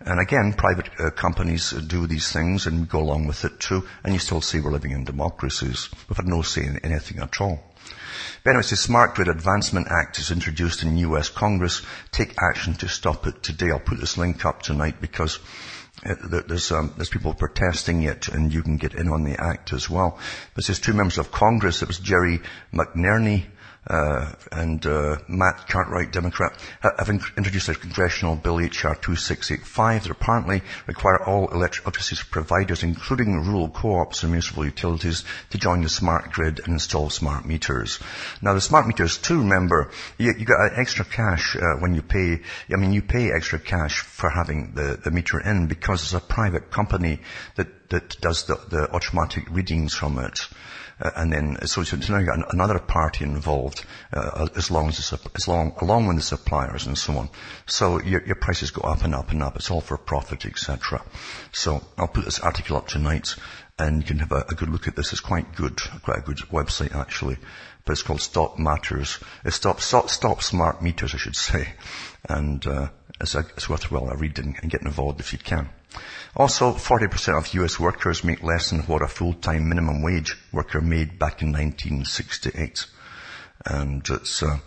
[0.00, 3.86] And again, private uh, companies do these things and go along with it too.
[4.04, 5.88] And you still see we're living in democracies.
[6.08, 7.69] We've had no say in anything at all.
[8.42, 11.82] But the Smart Grid Advancement Act is introduced in US Congress.
[12.10, 13.70] Take action to stop it today.
[13.70, 15.38] I'll put this link up tonight because
[16.04, 16.14] uh,
[16.46, 19.90] there's, um, there's people protesting it and you can get in on the act as
[19.90, 20.18] well.
[20.54, 21.82] But there's two members of Congress.
[21.82, 22.40] It was Jerry
[22.72, 23.44] McNerney
[23.86, 30.62] uh, and uh, Matt Cartwright, Democrat, have introduced a congressional bill HR 2685 that apparently
[30.86, 36.60] require all electricity providers, including rural co-ops and municipal utilities, to join the smart grid
[36.60, 37.98] and install smart meters.
[38.42, 42.40] Now, the smart meters, too, remember, you, you got extra cash uh, when you pay.
[42.72, 46.20] I mean, you pay extra cash for having the, the meter in because it's a
[46.20, 47.20] private company
[47.56, 50.48] that that does the, the automatic readings from it.
[51.00, 55.10] Uh, and then, so, so now you've got another party involved, uh, as long as,
[55.10, 57.28] the, as long, along with the suppliers and so on.
[57.66, 59.56] So your, your prices go up and up and up.
[59.56, 61.02] It's all for profit, etc.
[61.52, 63.34] So I'll put this article up tonight
[63.78, 65.12] and you can have a, a, good look at this.
[65.12, 67.38] It's quite good, quite a good website actually.
[67.84, 69.18] But it's called Stop Matters.
[69.44, 71.68] It stops, stop, stop smart meters, I should say.
[72.28, 72.88] And, uh,
[73.20, 75.68] it's, a, it's worthwhile read and, and get involved if you can.
[76.36, 81.18] Also, 40% of US workers make less than what a full-time minimum wage worker made
[81.18, 82.86] back in 1968.
[83.66, 84.58] And it's, uh,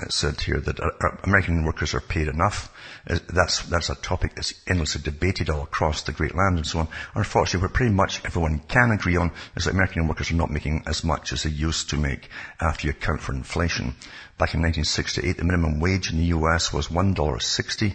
[0.00, 2.72] it said here that uh, uh, American workers are paid enough.
[3.06, 6.78] Uh, that's, that's a topic that's endlessly debated all across the great land and so
[6.78, 6.88] on.
[7.14, 10.82] Unfortunately, what pretty much everyone can agree on is that American workers are not making
[10.86, 13.94] as much as they used to make after you account for inflation.
[14.38, 17.92] Back in 1968, the minimum wage in the US was $1.60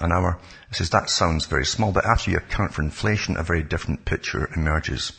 [0.00, 0.38] an hour.
[0.70, 4.04] It says that sounds very small, but after you account for inflation, a very different
[4.04, 5.12] picture emerges.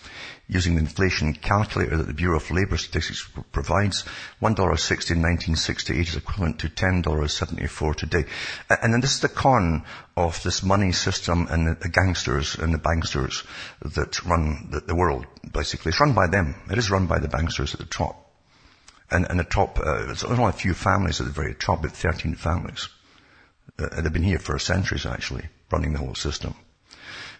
[0.49, 4.03] Using the inflation calculator that the Bureau of Labor Statistics provides,
[4.41, 8.25] $1.60 in 1968 is equivalent to $10.74 today.
[8.69, 9.83] And then this is the con
[10.15, 13.45] of this money system and the, gangsters and the banksters
[13.81, 15.89] that run the, world, basically.
[15.89, 16.55] It's run by them.
[16.71, 18.31] It is run by the banksters at the top.
[19.11, 21.91] And, and the top, uh, it's only a few families at the very top, but
[21.91, 22.87] 13 families.
[23.79, 26.55] Uh, they've been here for centuries actually, running the whole system.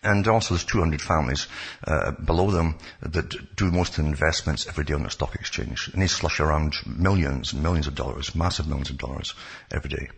[0.04, 1.48] And also there's 200 families
[1.84, 5.90] uh, below them that do most of the investments every day on the stock exchange.
[5.92, 9.34] And they slush around millions and millions of dollars, massive millions of dollars
[9.72, 10.10] every day.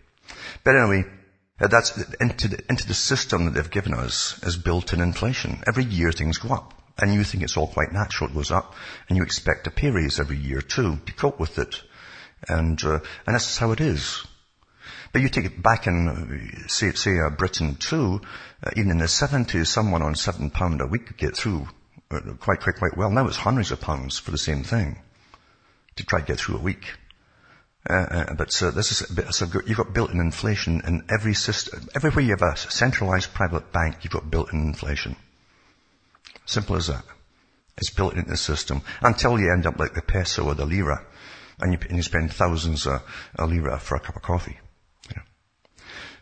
[0.64, 1.06] But anyway,
[1.62, 5.64] uh, that's into the, into the system that they've given us is built in inflation.
[5.68, 6.74] Every year things go up.
[7.02, 8.30] And you think it's all quite natural.
[8.30, 8.76] It goes up.
[9.08, 11.82] And you expect a pay raise every year too to cope with it.
[12.48, 14.26] And, uh, and that's how it is.
[15.12, 18.22] But you take it back in, say, say uh, Britain too,
[18.64, 21.68] uh, even in the 70s, someone on seven pound a week could get through
[22.12, 23.10] uh, quite, quite, quite well.
[23.10, 25.00] Now it's hundreds of pounds for the same thing
[25.96, 26.94] to try to get through a week.
[27.90, 31.34] Uh, uh but uh, this is a bit, so you've got built-in inflation in every
[31.34, 31.88] system.
[31.96, 35.16] Everywhere you have a centralized private bank, you've got built-in inflation.
[36.46, 37.04] Simple as that.
[37.78, 41.06] It's built into the system until you end up like the peso or the lira,
[41.60, 43.02] and you, and you spend thousands of,
[43.36, 44.60] a lira for a cup of coffee.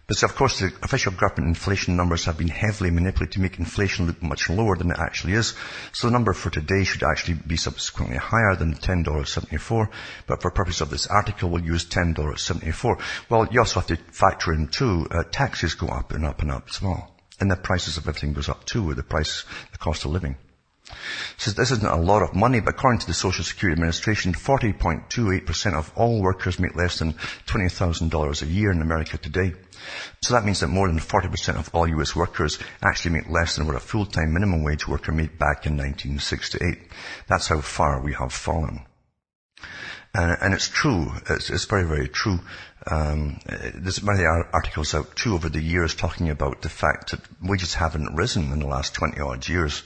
[0.08, 4.08] But of course the official government inflation numbers have been heavily manipulated to make inflation
[4.08, 5.54] look much lower than it actually is.
[5.92, 9.90] So the number for today should actually be subsequently higher than $10.74.
[10.26, 13.02] But for purpose of this article, we'll use $10.74.
[13.30, 16.52] Well, you also have to factor in too, uh, taxes go up and up and
[16.52, 17.14] up as well.
[17.42, 19.44] And the prices of everything goes up too with the price,
[19.74, 20.38] the cost of living.
[21.38, 25.74] Says this isn't a lot of money, but according to the Social Security Administration, 40.28%
[25.74, 27.14] of all workers make less than
[27.48, 29.54] $20,000 a year in America today.
[30.22, 33.68] So that means that more than 40% of all US workers actually make less than
[33.68, 36.80] what a full-time minimum wage worker made back in 1968.
[37.28, 38.86] That's how far we have fallen.
[40.14, 41.12] And, and it's true.
[41.30, 42.40] It's, it's, very, very true.
[42.90, 43.40] Um,
[43.76, 48.16] there's many articles out too over the years talking about the fact that wages haven't
[48.16, 49.84] risen in the last 20 odd years.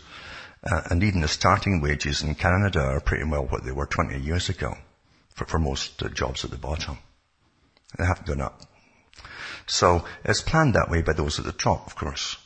[0.63, 4.19] Uh, and even the starting wages in Canada are pretty well what they were 20
[4.19, 4.77] years ago
[5.33, 6.97] for, for most uh, jobs at the bottom.
[7.97, 8.61] They haven't gone up.
[9.65, 12.37] So it's planned that way by those at the top, of course.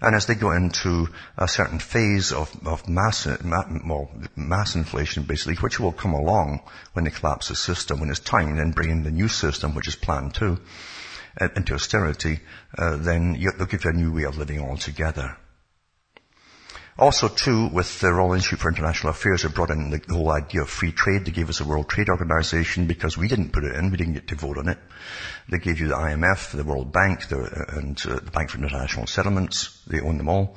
[0.00, 5.56] And as they go into a certain phase of, of mass, well, mass inflation basically,
[5.56, 6.60] which will come along
[6.92, 9.88] when they collapse the system, when it's time, then bring in the new system, which
[9.88, 10.58] is planned too,
[11.40, 12.40] uh, into austerity,
[12.76, 15.36] uh, then they'll give you a new way of living altogether.
[16.98, 20.32] Also too, with the Royal Institute for International Affairs, they brought in the, the whole
[20.32, 21.24] idea of free trade.
[21.24, 23.92] They gave us a World Trade Organization because we didn't put it in.
[23.92, 24.78] We didn't get to vote on it.
[25.48, 29.06] They gave you the IMF, the World Bank, the, and uh, the Bank for International
[29.06, 29.80] Settlements.
[29.86, 30.56] They own them all.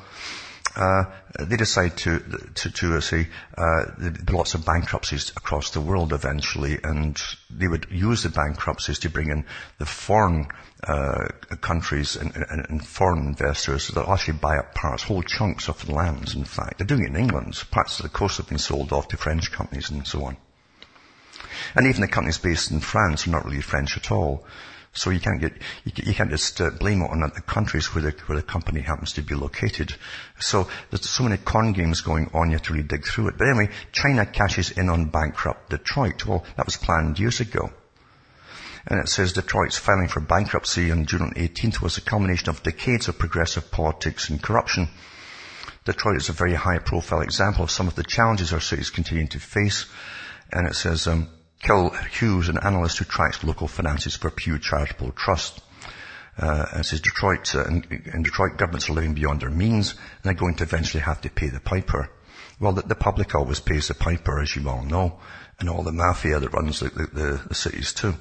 [0.75, 1.04] Uh,
[1.38, 2.19] they decide to
[2.56, 3.27] to, to uh, say
[3.58, 3.86] uh,
[4.30, 9.30] lots of bankruptcies across the world eventually, and they would use the bankruptcies to bring
[9.30, 9.45] in
[9.80, 10.47] the foreign
[10.84, 11.28] uh,
[11.62, 15.94] countries and, and, and, foreign investors that actually buy up parts, whole chunks of the
[15.94, 16.36] lands.
[16.36, 17.62] In fact, they're doing it in England.
[17.70, 20.38] Parts of the coast have been sold off to French companies and so on.
[21.76, 24.46] And even the companies based in France are not really French at all.
[24.94, 25.54] So you can't get,
[25.86, 29.13] you, can't just uh, blame it on the countries where the, where the company happens
[29.13, 29.96] to be located.
[30.39, 33.38] So there's so many con games going on, you have to really dig through it.
[33.38, 36.26] But anyway, China cashes in on bankrupt Detroit.
[36.26, 37.72] Well, that was planned years ago.
[38.88, 43.08] And it says Detroit's filing for bankruptcy on June 18th was a culmination of decades
[43.08, 44.89] of progressive politics and corruption.
[45.86, 49.28] Detroit is a very high profile example of some of the challenges our cities continue
[49.28, 49.86] to face.
[50.52, 51.30] And it says, um,
[51.62, 55.62] Kel Hughes, an analyst who tracks local finances for Pew Charitable Trust.
[56.38, 60.34] Uh, and says Detroit, uh, in, Detroit, governments are living beyond their means, and they're
[60.34, 62.10] going to eventually have to pay the piper.
[62.60, 65.20] Well, the, the public always pays the piper, as you all know,
[65.60, 68.15] and all the mafia that runs the, the, the cities too.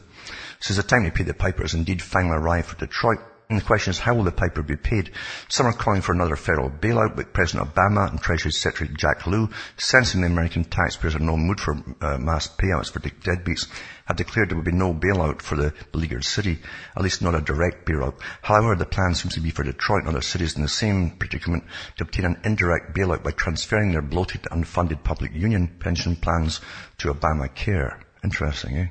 [0.60, 3.18] Says the time to pay the piper has indeed finally arrived for Detroit,
[3.50, 5.10] and the question is, how will the piper be paid?
[5.48, 9.48] Some are calling for another federal bailout, but President Obama and Treasury Secretary Jack Lew,
[9.76, 13.66] sensing the American taxpayers are no mood for uh, mass payouts for deadbeats,
[14.04, 16.60] have declared there will be no bailout for the beleaguered city,
[16.94, 18.20] at least not a direct bailout.
[18.42, 21.64] However, the plan seems to be for Detroit and other cities in the same predicament
[21.96, 26.60] to obtain an indirect bailout by transferring their bloated, unfunded public union pension plans
[26.98, 28.00] to Obamacare.
[28.22, 28.86] Interesting, eh?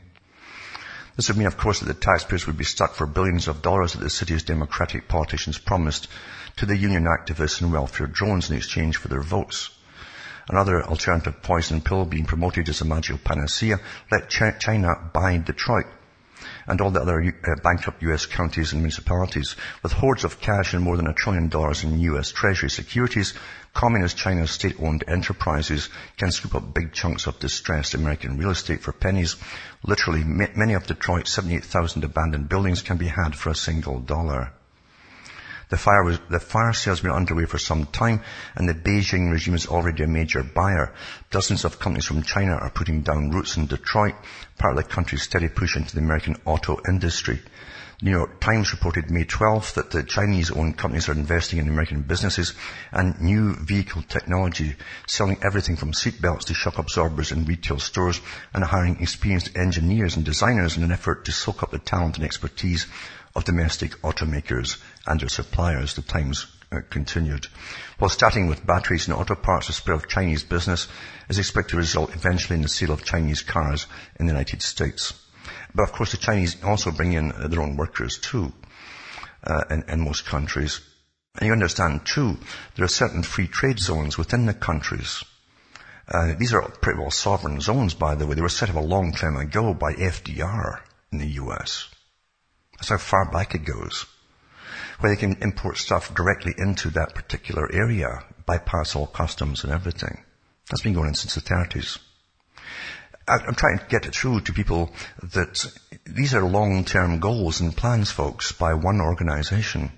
[1.20, 3.92] This would mean, of course, that the taxpayers would be stuck for billions of dollars
[3.92, 6.08] that the city's Democratic politicians promised
[6.56, 9.70] to the union activists and welfare drones in exchange for their votes.
[10.48, 15.88] Another alternative poison pill being promoted as a magical panacea, let China buy Detroit
[16.70, 18.26] and all the other uh, bankrupt U.S.
[18.26, 19.56] counties and municipalities.
[19.82, 22.32] With hordes of cash and more than a trillion dollars in U.S.
[22.32, 23.34] Treasury securities,
[23.74, 28.92] Communist China's state-owned enterprises can scoop up big chunks of distressed American real estate for
[28.92, 29.36] pennies.
[29.84, 34.54] Literally, many of Detroit's 78,000 abandoned buildings can be had for a single dollar.
[35.70, 36.74] The fire, was, the fire
[37.14, 38.24] underway for some time,
[38.56, 40.96] and the Beijing regime is already a major buyer.
[41.30, 44.16] Dozens of companies from China are putting down roots in Detroit,
[44.58, 47.40] part of the country's steady push into the American auto industry.
[48.02, 52.56] New York Times reported May 12th that the Chinese-owned companies are investing in American businesses
[52.92, 58.22] and new vehicle technology, selling everything from seatbelts to shock absorbers in retail stores
[58.56, 62.26] and hiring experienced engineers and designers in an effort to soak up the talent and
[62.26, 62.88] expertise
[63.36, 64.78] of domestic automakers
[65.10, 67.48] and their suppliers, the Times uh, continued.
[67.98, 70.88] While starting with batteries and auto parts, the spread of Chinese business
[71.28, 73.88] is expected to result eventually in the sale of Chinese cars
[74.20, 75.14] in the United States.
[75.74, 78.54] But of course the Chinese also bring in uh, their own workers too,
[79.44, 80.80] uh, in, in most countries.
[81.36, 82.38] And you understand too,
[82.76, 85.24] there are certain free trade zones within the countries.
[86.08, 88.36] Uh, these are pretty well sovereign zones, by the way.
[88.36, 91.88] They were set up a long time ago by FDR in the US.
[92.78, 94.06] That's how far back it goes.
[95.00, 100.24] Where they can import stuff directly into that particular area, bypass all customs and everything.
[100.70, 102.00] That's been going on since the 30s.
[103.28, 105.66] I'm trying to get it through to people that
[106.06, 109.92] these are long-term goals and plans, folks, by one organization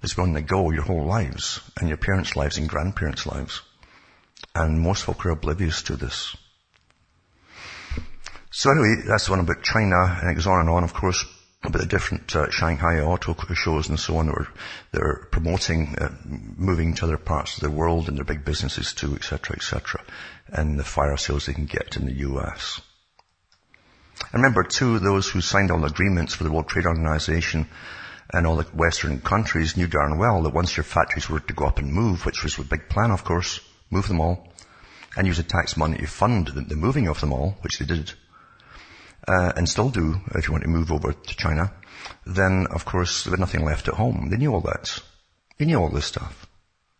[0.00, 3.62] that's going to go your whole lives and your parents' lives and grandparents' lives.
[4.54, 6.36] And most folk are oblivious to this.
[8.50, 11.24] So anyway, that's the one about China, and it goes on and on, of course.
[11.64, 14.48] About the different uh, Shanghai auto shows and so on that were,
[14.90, 19.14] they're promoting uh, moving to other parts of the world and their big businesses too,
[19.14, 20.02] etc., etc.,
[20.48, 22.80] and the fire sales they can get in the U.S.
[24.20, 27.68] I remember too, those who signed all the agreements for the World Trade Organization
[28.32, 31.66] and all the Western countries knew darn well that once your factories were to go
[31.66, 33.60] up and move, which was a big plan, of course,
[33.90, 34.52] move them all,
[35.16, 37.84] and use the tax money to fund the, the moving of them all, which they
[37.84, 38.12] did,
[39.26, 41.72] uh, and still do if you want to move over to China,
[42.26, 44.28] then of course there was nothing left at home.
[44.30, 44.98] They knew all that.
[45.58, 46.46] They knew all this stuff.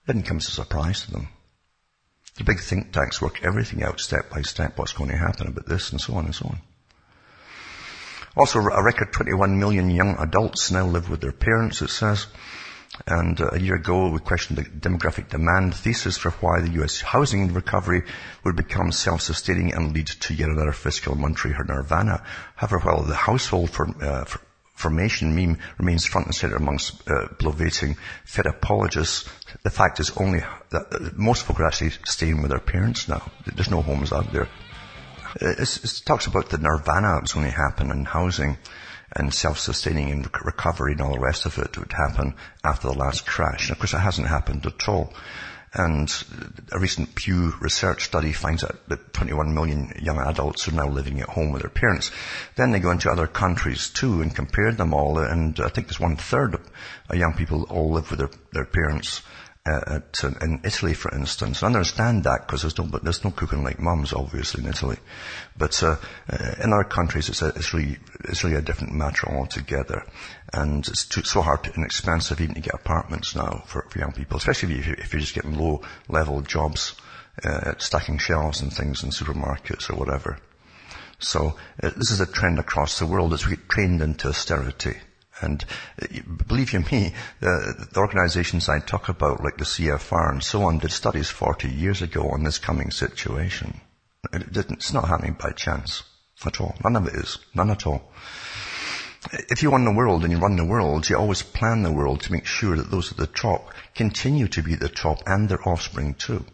[0.05, 1.29] It didn't come as a surprise to them.
[2.37, 5.67] The big think tanks work everything out step by step, what's going to happen about
[5.67, 6.61] this and so on and so on.
[8.35, 12.27] Also, a record 21 million young adults now live with their parents, it says.
[13.07, 17.01] And uh, a year ago, we questioned the demographic demand thesis for why the U.S.
[17.01, 18.03] housing recovery
[18.45, 22.23] would become self-sustaining and lead to yet another fiscal monetary nirvana.
[22.55, 23.71] However, while the household
[24.01, 24.41] uh, for
[24.75, 29.29] formation meme remains front and center amongst uh, bloviating Fed apologists,
[29.63, 30.41] the fact is only
[30.71, 33.23] that uh, most folk are actually staying with their parents now.
[33.47, 34.49] There's no homes out there.
[35.41, 38.59] it talks about the nirvana that's going to happen in housing
[39.15, 42.35] and self-sustaining and recovery and all the rest of it would happen
[42.65, 43.69] after the last crash.
[43.69, 45.13] And of course, it hasn't happened at all.
[45.75, 46.13] And
[46.71, 51.21] a recent Pew Research study finds out that 21 million young adults are now living
[51.21, 52.11] at home with their parents.
[52.57, 55.19] Then they go into other countries too and compare them all.
[55.19, 59.23] And I think there's one third of young people all live with their, their parents
[59.65, 61.63] uh, at, uh, in Italy, for instance.
[61.63, 64.97] I understand that because there's no, but there's no cooking like mums, obviously, in Italy.
[65.57, 65.97] But uh,
[66.29, 70.05] uh, in other countries, it's, a, it's really it's really a different matter altogether,
[70.53, 74.13] and it's too, so hard and expensive even to get apartments now for, for young
[74.13, 76.97] people, especially if, you, if you're just getting low level jobs,
[77.45, 80.39] uh, stacking shelves and things in supermarkets or whatever.
[81.21, 84.97] So uh, this is a trend across the world as we get trained into austerity.
[85.43, 85.65] And
[86.01, 86.07] uh,
[86.47, 90.79] believe you me, the, the organizations I talk about, like the CFR and so on,
[90.79, 93.81] did studies 40 years ago on this coming situation.
[94.33, 96.05] It it's not happening by chance
[96.47, 96.77] at all.
[96.85, 97.39] None of it is.
[97.55, 98.13] None at all.
[99.31, 102.23] If you run the world and you run the world, you always plan the world
[102.23, 105.49] to make sure that those at the top continue to be at the top and
[105.49, 106.45] their offspring too.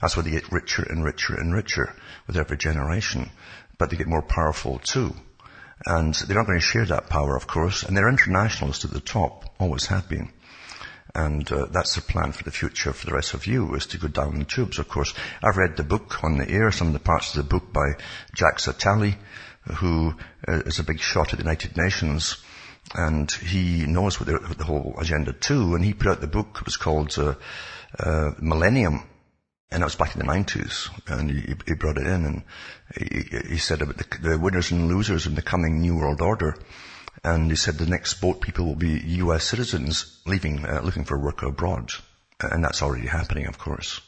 [0.00, 1.94] That's why they get richer and richer and richer
[2.26, 3.30] with every generation,
[3.76, 5.14] but they get more powerful too.
[5.86, 9.00] And they're not going to share that power, of course, and they're internationalists at the
[9.00, 10.30] top, always have been.
[11.14, 13.98] And uh, that's the plan for the future for the rest of you, is to
[13.98, 15.14] go down the tubes, of course.
[15.42, 17.94] I've read the book on the air, some of the parts of the book by
[18.36, 19.16] Jacques Attali,
[19.76, 20.14] who
[20.46, 22.36] uh, is a big shot at the United Nations,
[22.94, 26.26] and he knows what the, what the whole agenda too, and he put out the
[26.26, 27.34] book, it was called uh,
[27.98, 29.02] uh Millennium,
[29.70, 32.42] and that was back in the 90s, and he, he brought it in, and
[32.96, 36.56] he, he said about the, the, winners and losers in the coming New World Order,
[37.22, 39.44] and he said the next boat people will be U.S.
[39.44, 41.92] citizens leaving, uh, looking for work abroad,
[42.40, 44.00] and that's already happening, of course.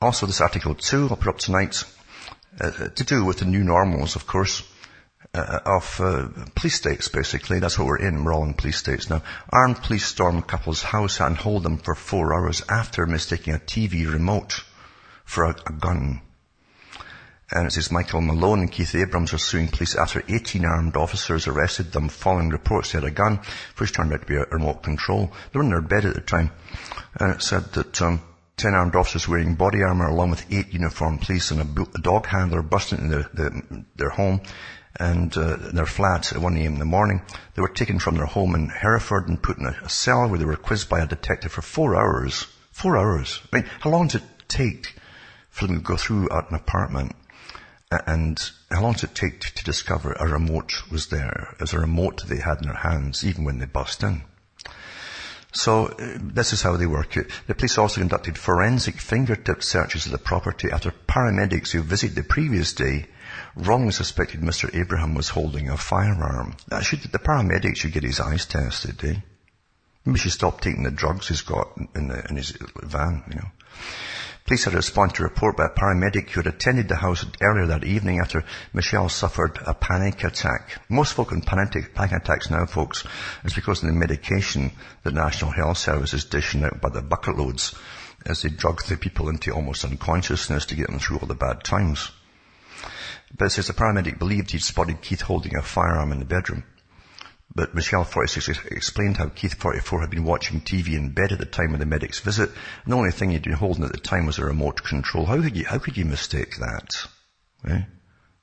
[0.00, 1.84] Also, this article too, I'll put up tonight,
[2.60, 4.62] uh, to do with the new normals, of course,
[5.34, 7.58] uh, of uh, police states, basically.
[7.58, 8.24] That's what we're in.
[8.24, 9.22] We're all in police states now.
[9.50, 14.10] Armed police storm couple's house and hold them for four hours after mistaking a TV
[14.10, 14.62] remote
[15.24, 16.20] for a, a gun.
[17.50, 21.46] And it says Michael Malone and Keith Abrams are suing police after 18 armed officers
[21.46, 23.40] arrested them following reports they had a gun,
[23.76, 25.32] which turned out to be a remote control.
[25.52, 26.52] They were in their bed at the time.
[27.20, 28.22] And it said that um,
[28.56, 32.26] 10 armed officers wearing body armor along with eight uniformed police and a, a dog
[32.26, 34.40] handler busted into the, the, their home
[35.00, 36.74] and uh, their flat at 1 a.m.
[36.74, 37.22] in the morning.
[37.54, 40.38] They were taken from their home in Hereford and put in a, a cell where
[40.38, 42.46] they were quizzed by a detective for four hours.
[42.70, 43.40] Four hours.
[43.52, 44.94] I mean, how long does it take
[45.50, 47.16] for them to go through an apartment?
[47.90, 48.40] And
[48.70, 51.54] how long does it take to, to discover a remote was there?
[51.60, 54.22] As a remote they had in their hands, even when they bust in.
[55.52, 57.14] So uh, this is how they work.
[57.46, 62.24] The police also conducted forensic fingertip searches of the property after paramedics who visited the
[62.24, 63.06] previous day
[63.56, 64.74] wrongly suspected Mr.
[64.74, 66.56] Abraham was holding a firearm.
[66.68, 69.20] That should, the paramedic should get his eyes tested, eh?
[70.04, 73.36] Maybe he should stop taking the drugs he's got in, the, in his van, you
[73.36, 73.48] know.
[74.46, 77.64] Police had responded to a report by a paramedic who had attended the house earlier
[77.66, 78.44] that evening after
[78.74, 80.82] Michelle suffered a panic attack.
[80.90, 83.04] Most folk in panic, panic attacks now, folks,
[83.44, 87.38] is because of the medication the National Health Service is dishing out by the bucket
[87.38, 87.74] loads
[88.26, 91.64] as they drug the people into almost unconsciousness to get them through all the bad
[91.64, 92.10] times.
[93.36, 96.64] But it says the paramedic believed he'd spotted Keith holding a firearm in the bedroom.
[97.54, 101.44] But Michelle 46 explained how Keith 44 had been watching TV in bed at the
[101.44, 102.50] time of the medic's visit,
[102.84, 105.26] and the only thing he'd been holding at the time was a remote control.
[105.26, 107.06] How could you, how could you mistake that?
[107.68, 107.82] Eh?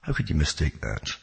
[0.01, 1.15] How could you mistake that?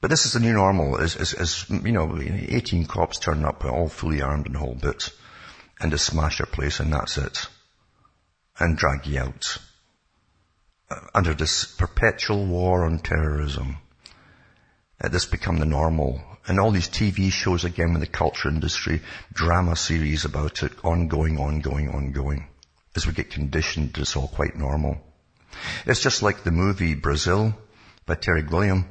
[0.00, 3.64] But this is the new normal, as, as, as you know, 18 cops turn up,
[3.64, 5.10] all fully armed and whole bits,
[5.80, 7.46] and just smash your place and that's it.
[8.58, 9.58] And drag you out.
[11.14, 13.78] Under this perpetual war on terrorism.
[15.00, 16.22] Uh, this become the normal.
[16.46, 21.38] And all these TV shows again with the culture industry, drama series about it, ongoing,
[21.38, 22.46] ongoing, ongoing.
[22.94, 24.98] As we get conditioned, it's all quite normal.
[25.86, 27.54] It's just like the movie Brazil
[28.06, 28.86] by Terry Gilliam.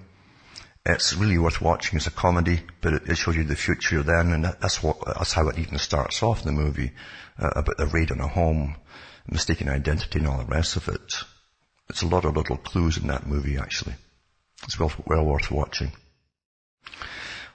[0.85, 4.33] It's really worth watching as a comedy, but it, it shows you the future then,
[4.33, 6.91] and that's what, that's how it even starts off the movie,
[7.39, 8.75] uh, about the raid on a home,
[9.27, 11.23] mistaken identity and all the rest of it.
[11.89, 13.95] It's a lot of little clues in that movie actually.
[14.63, 15.91] It's well, well worth watching.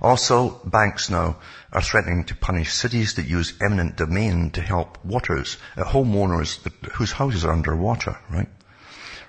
[0.01, 1.37] Also, banks now
[1.73, 6.59] are threatening to punish cities that use eminent domain to help waters, uh, homeowners
[6.93, 8.49] whose houses are underwater, right?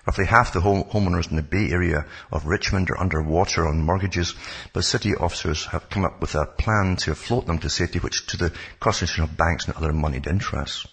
[0.08, 4.34] Roughly half the home, homeowners in the Bay Area of Richmond are underwater on mortgages,
[4.74, 8.26] but city officers have come up with a plan to float them to safety, which
[8.28, 10.88] to the concentration of banks and other moneyed interests.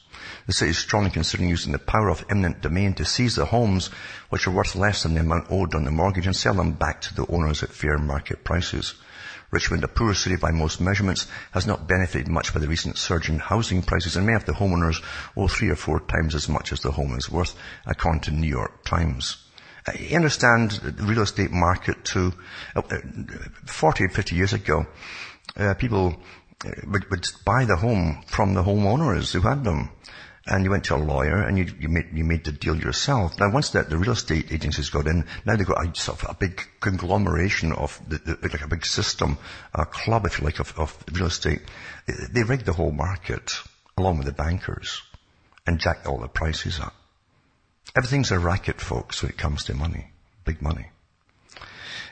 [0.47, 3.89] The city is strongly considering using the power of eminent domain to seize the homes
[4.29, 7.01] which are worth less than the amount owed on the mortgage and sell them back
[7.03, 8.95] to the owners at fair market prices.
[9.51, 13.31] Richmond, a poor city by most measurements, has not benefited much by the recent surge
[13.31, 15.03] in housing prices and many of the homeowners
[15.37, 17.55] owe three or four times as much as the home is worth,
[17.87, 19.39] according to the New York Times.
[19.87, 22.35] I understand the real estate market too.
[22.77, 22.83] Uh,
[23.65, 24.87] 40, 50 years ago,
[25.57, 26.21] uh, people
[26.67, 29.91] uh, would, would buy the home from the homeowners who had them
[30.49, 33.39] and you went to a lawyer and you, you made, you made the deal yourself.
[33.39, 36.31] Now once that the real estate agencies got in, now they've got a, sort of
[36.31, 39.39] a big conglomeration of, the, the, like a big system,
[39.75, 41.61] a club if you like of, of real estate.
[42.07, 43.61] They rigged the whole market
[43.97, 45.03] along with the bankers
[45.67, 46.95] and jacked all the prices up.
[47.97, 50.13] Everything's a racket folks when it comes to money.
[50.45, 50.87] Big money.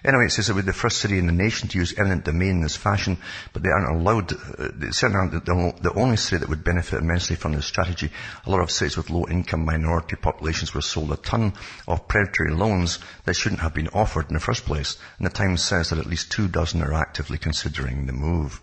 [0.05, 2.51] Anyway, it says that we're the first city in the nation to use eminent domain
[2.51, 3.19] in this fashion,
[3.53, 7.37] but they aren't allowed, uh, they certainly aren't the, only city that would benefit immensely
[7.37, 8.11] from this strategy.
[8.45, 11.55] A lot of cities with low income minority populations were sold a ton
[11.89, 14.97] of predatory loans that shouldn't have been offered in the first place.
[15.19, 18.61] And the Times says that at least two dozen are actively considering the move.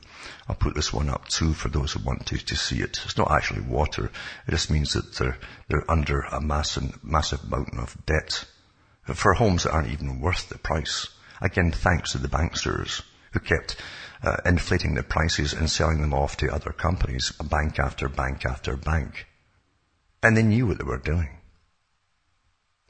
[0.47, 2.99] I'll put this one up too for those who want to, to see it.
[3.05, 4.11] It's not actually water.
[4.47, 8.45] It just means that they're, they're under a massive, massive mountain of debt
[9.05, 11.09] for homes that aren't even worth the price.
[11.43, 13.01] Again, thanks to the banksters
[13.33, 13.75] who kept
[14.23, 18.77] uh, inflating the prices and selling them off to other companies, bank after bank after
[18.77, 19.27] bank.
[20.23, 21.37] And they knew what they were doing.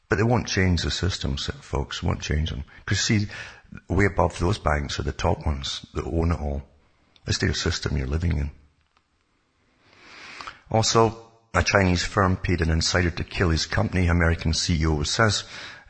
[0.08, 2.64] But they won't change the systems, folks, won't change them.
[2.86, 3.28] Because see,
[3.90, 6.62] way above those banks are the top ones that own it all.
[7.26, 8.52] It's their system you're living in.
[10.70, 11.18] Also,
[11.56, 15.44] a Chinese firm paid an insider to kill his company, American CEO says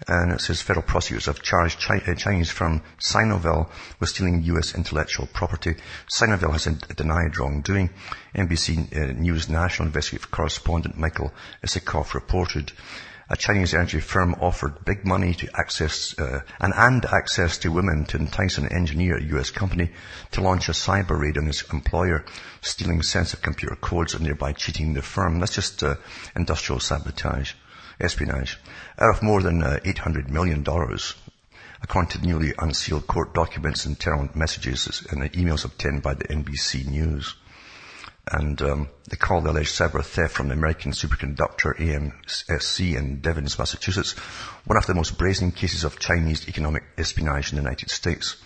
[0.07, 3.69] and it says federal prosecutors have charged uh, Chinese firm Sinovel
[3.99, 4.75] with stealing U.S.
[4.75, 5.75] intellectual property.
[6.13, 6.65] Sinovel has
[6.95, 7.89] denied wrongdoing.
[8.35, 11.31] NBC uh, News national investigative correspondent Michael
[11.65, 12.71] Isikoff reported
[13.29, 18.03] a Chinese energy firm offered big money to access uh, and, and access to women
[18.05, 19.49] to entice an engineer at a U.S.
[19.49, 19.89] company
[20.31, 22.25] to launch a cyber raid on his employer,
[22.61, 25.39] stealing sensitive computer codes and thereby cheating the firm.
[25.39, 25.95] That's just uh,
[26.35, 27.53] industrial sabotage
[27.99, 28.59] espionage,
[28.97, 30.65] out of more than uh, $800 million,
[31.81, 36.87] according to newly unsealed court documents, and internal messages, and emails obtained by the NBC
[36.87, 37.35] News.
[38.31, 43.59] And um, they call the alleged cyber theft from the American superconductor AMSC in Devens,
[43.59, 44.13] Massachusetts,
[44.65, 48.37] one of the most brazen cases of Chinese economic espionage in the United States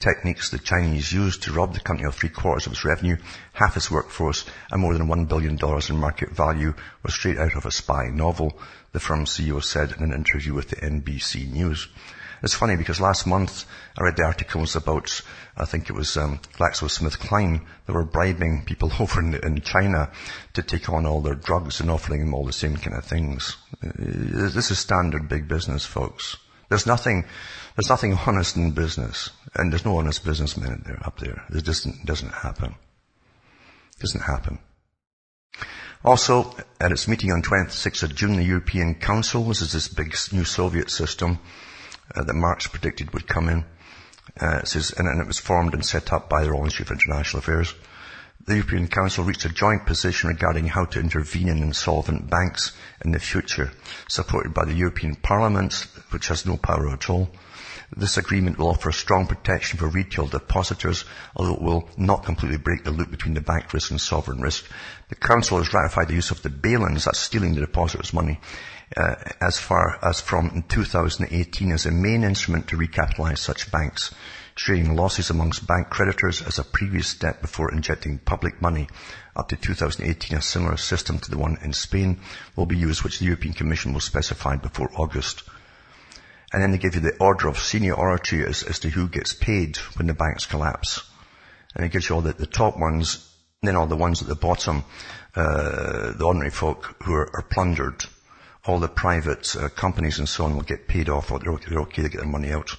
[0.00, 3.16] techniques the Chinese used to rob the company of three quarters of its revenue,
[3.52, 7.66] half its workforce, and more than $1 billion in market value were straight out of
[7.66, 8.58] a spy novel,
[8.92, 11.86] the firm's CEO said in an interview with the NBC News.
[12.42, 13.66] It's funny because last month
[13.98, 15.20] I read the articles about,
[15.58, 20.10] I think it was um, GlaxoSmithKline, that were bribing people over in, in China
[20.54, 23.56] to take on all their drugs and offering them all the same kind of things.
[23.84, 26.38] Uh, this is standard big business, folks.
[26.70, 27.26] There's nothing,
[27.80, 31.42] there's nothing honest in business, and there's no honest businessmen there up there.
[31.48, 32.74] It just doesn't happen.
[33.96, 34.58] It doesn't happen.
[36.04, 40.14] Also, at its meeting on 26th of June, the European Council, this is this big
[40.30, 41.38] new Soviet system
[42.14, 43.64] uh, that Marx predicted would come in.
[44.38, 46.88] Uh, it says, and, and, it was formed and set up by the Royal Institute
[46.88, 47.72] for International Affairs.
[48.44, 53.12] The European Council reached a joint position regarding how to intervene in insolvent banks in
[53.12, 53.70] the future,
[54.06, 57.30] supported by the European Parliament, which has no power at all,
[57.96, 62.84] This agreement will offer strong protection for retail depositors, although it will not completely break
[62.84, 64.64] the loop between the bank risk and sovereign risk.
[65.08, 68.38] The Council has ratified the use of the bail-ins, that's stealing the depositors' money,
[68.96, 74.14] uh, as far as from 2018 as a main instrument to recapitalise such banks.
[74.54, 78.86] Sharing losses amongst bank creditors as a previous step before injecting public money.
[79.34, 82.20] Up to 2018, a similar system to the one in Spain
[82.54, 85.42] will be used, which the European Commission will specify before August.
[86.52, 89.76] And then they give you the order of seniority as, as to who gets paid
[89.96, 91.08] when the banks collapse.
[91.74, 93.32] And it gives you all the, the top ones,
[93.62, 94.84] then all the ones at the bottom,
[95.36, 98.04] uh, the ordinary folk who are, are plundered.
[98.66, 101.80] All the private uh, companies and so on will get paid off, or they're, they're
[101.82, 102.76] okay to get their money out.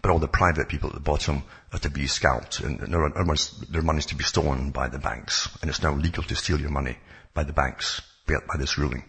[0.00, 1.42] But all the private people at the bottom
[1.72, 3.10] are to be scalped, and their,
[3.68, 5.48] their money is to be stolen by the banks.
[5.60, 6.96] And it's now legal to steal your money
[7.34, 9.04] by the banks by this ruling.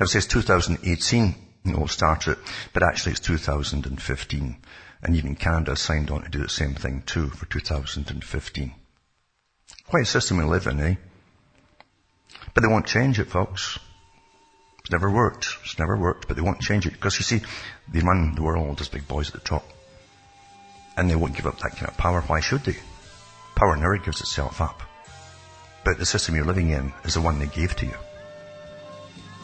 [0.00, 1.34] Now it says 2018
[1.72, 2.38] will start it,
[2.72, 4.56] but actually it's 2015.
[5.02, 8.74] And even Canada signed on to do the same thing too for 2015.
[9.86, 10.94] Quite a system we live in, eh?
[12.54, 13.78] But they won't change it, folks.
[14.80, 15.46] It's never worked.
[15.64, 16.92] It's never worked, but they won't change it.
[16.92, 17.46] Because you see,
[17.92, 19.64] they run the world as big boys at the top.
[20.96, 22.22] And they won't give up that kind of power.
[22.22, 22.76] Why should they?
[23.54, 24.82] Power never gives itself up.
[25.84, 27.96] But the system you're living in is the one they gave to you.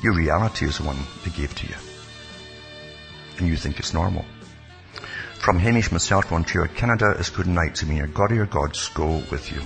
[0.02, 1.74] Your reality is the one they gave to you
[3.40, 4.24] and you think it's normal.
[5.38, 7.96] From Hamish, myself, Ontario, Canada, is good night to me.
[7.96, 9.62] Your God or your gods go with you.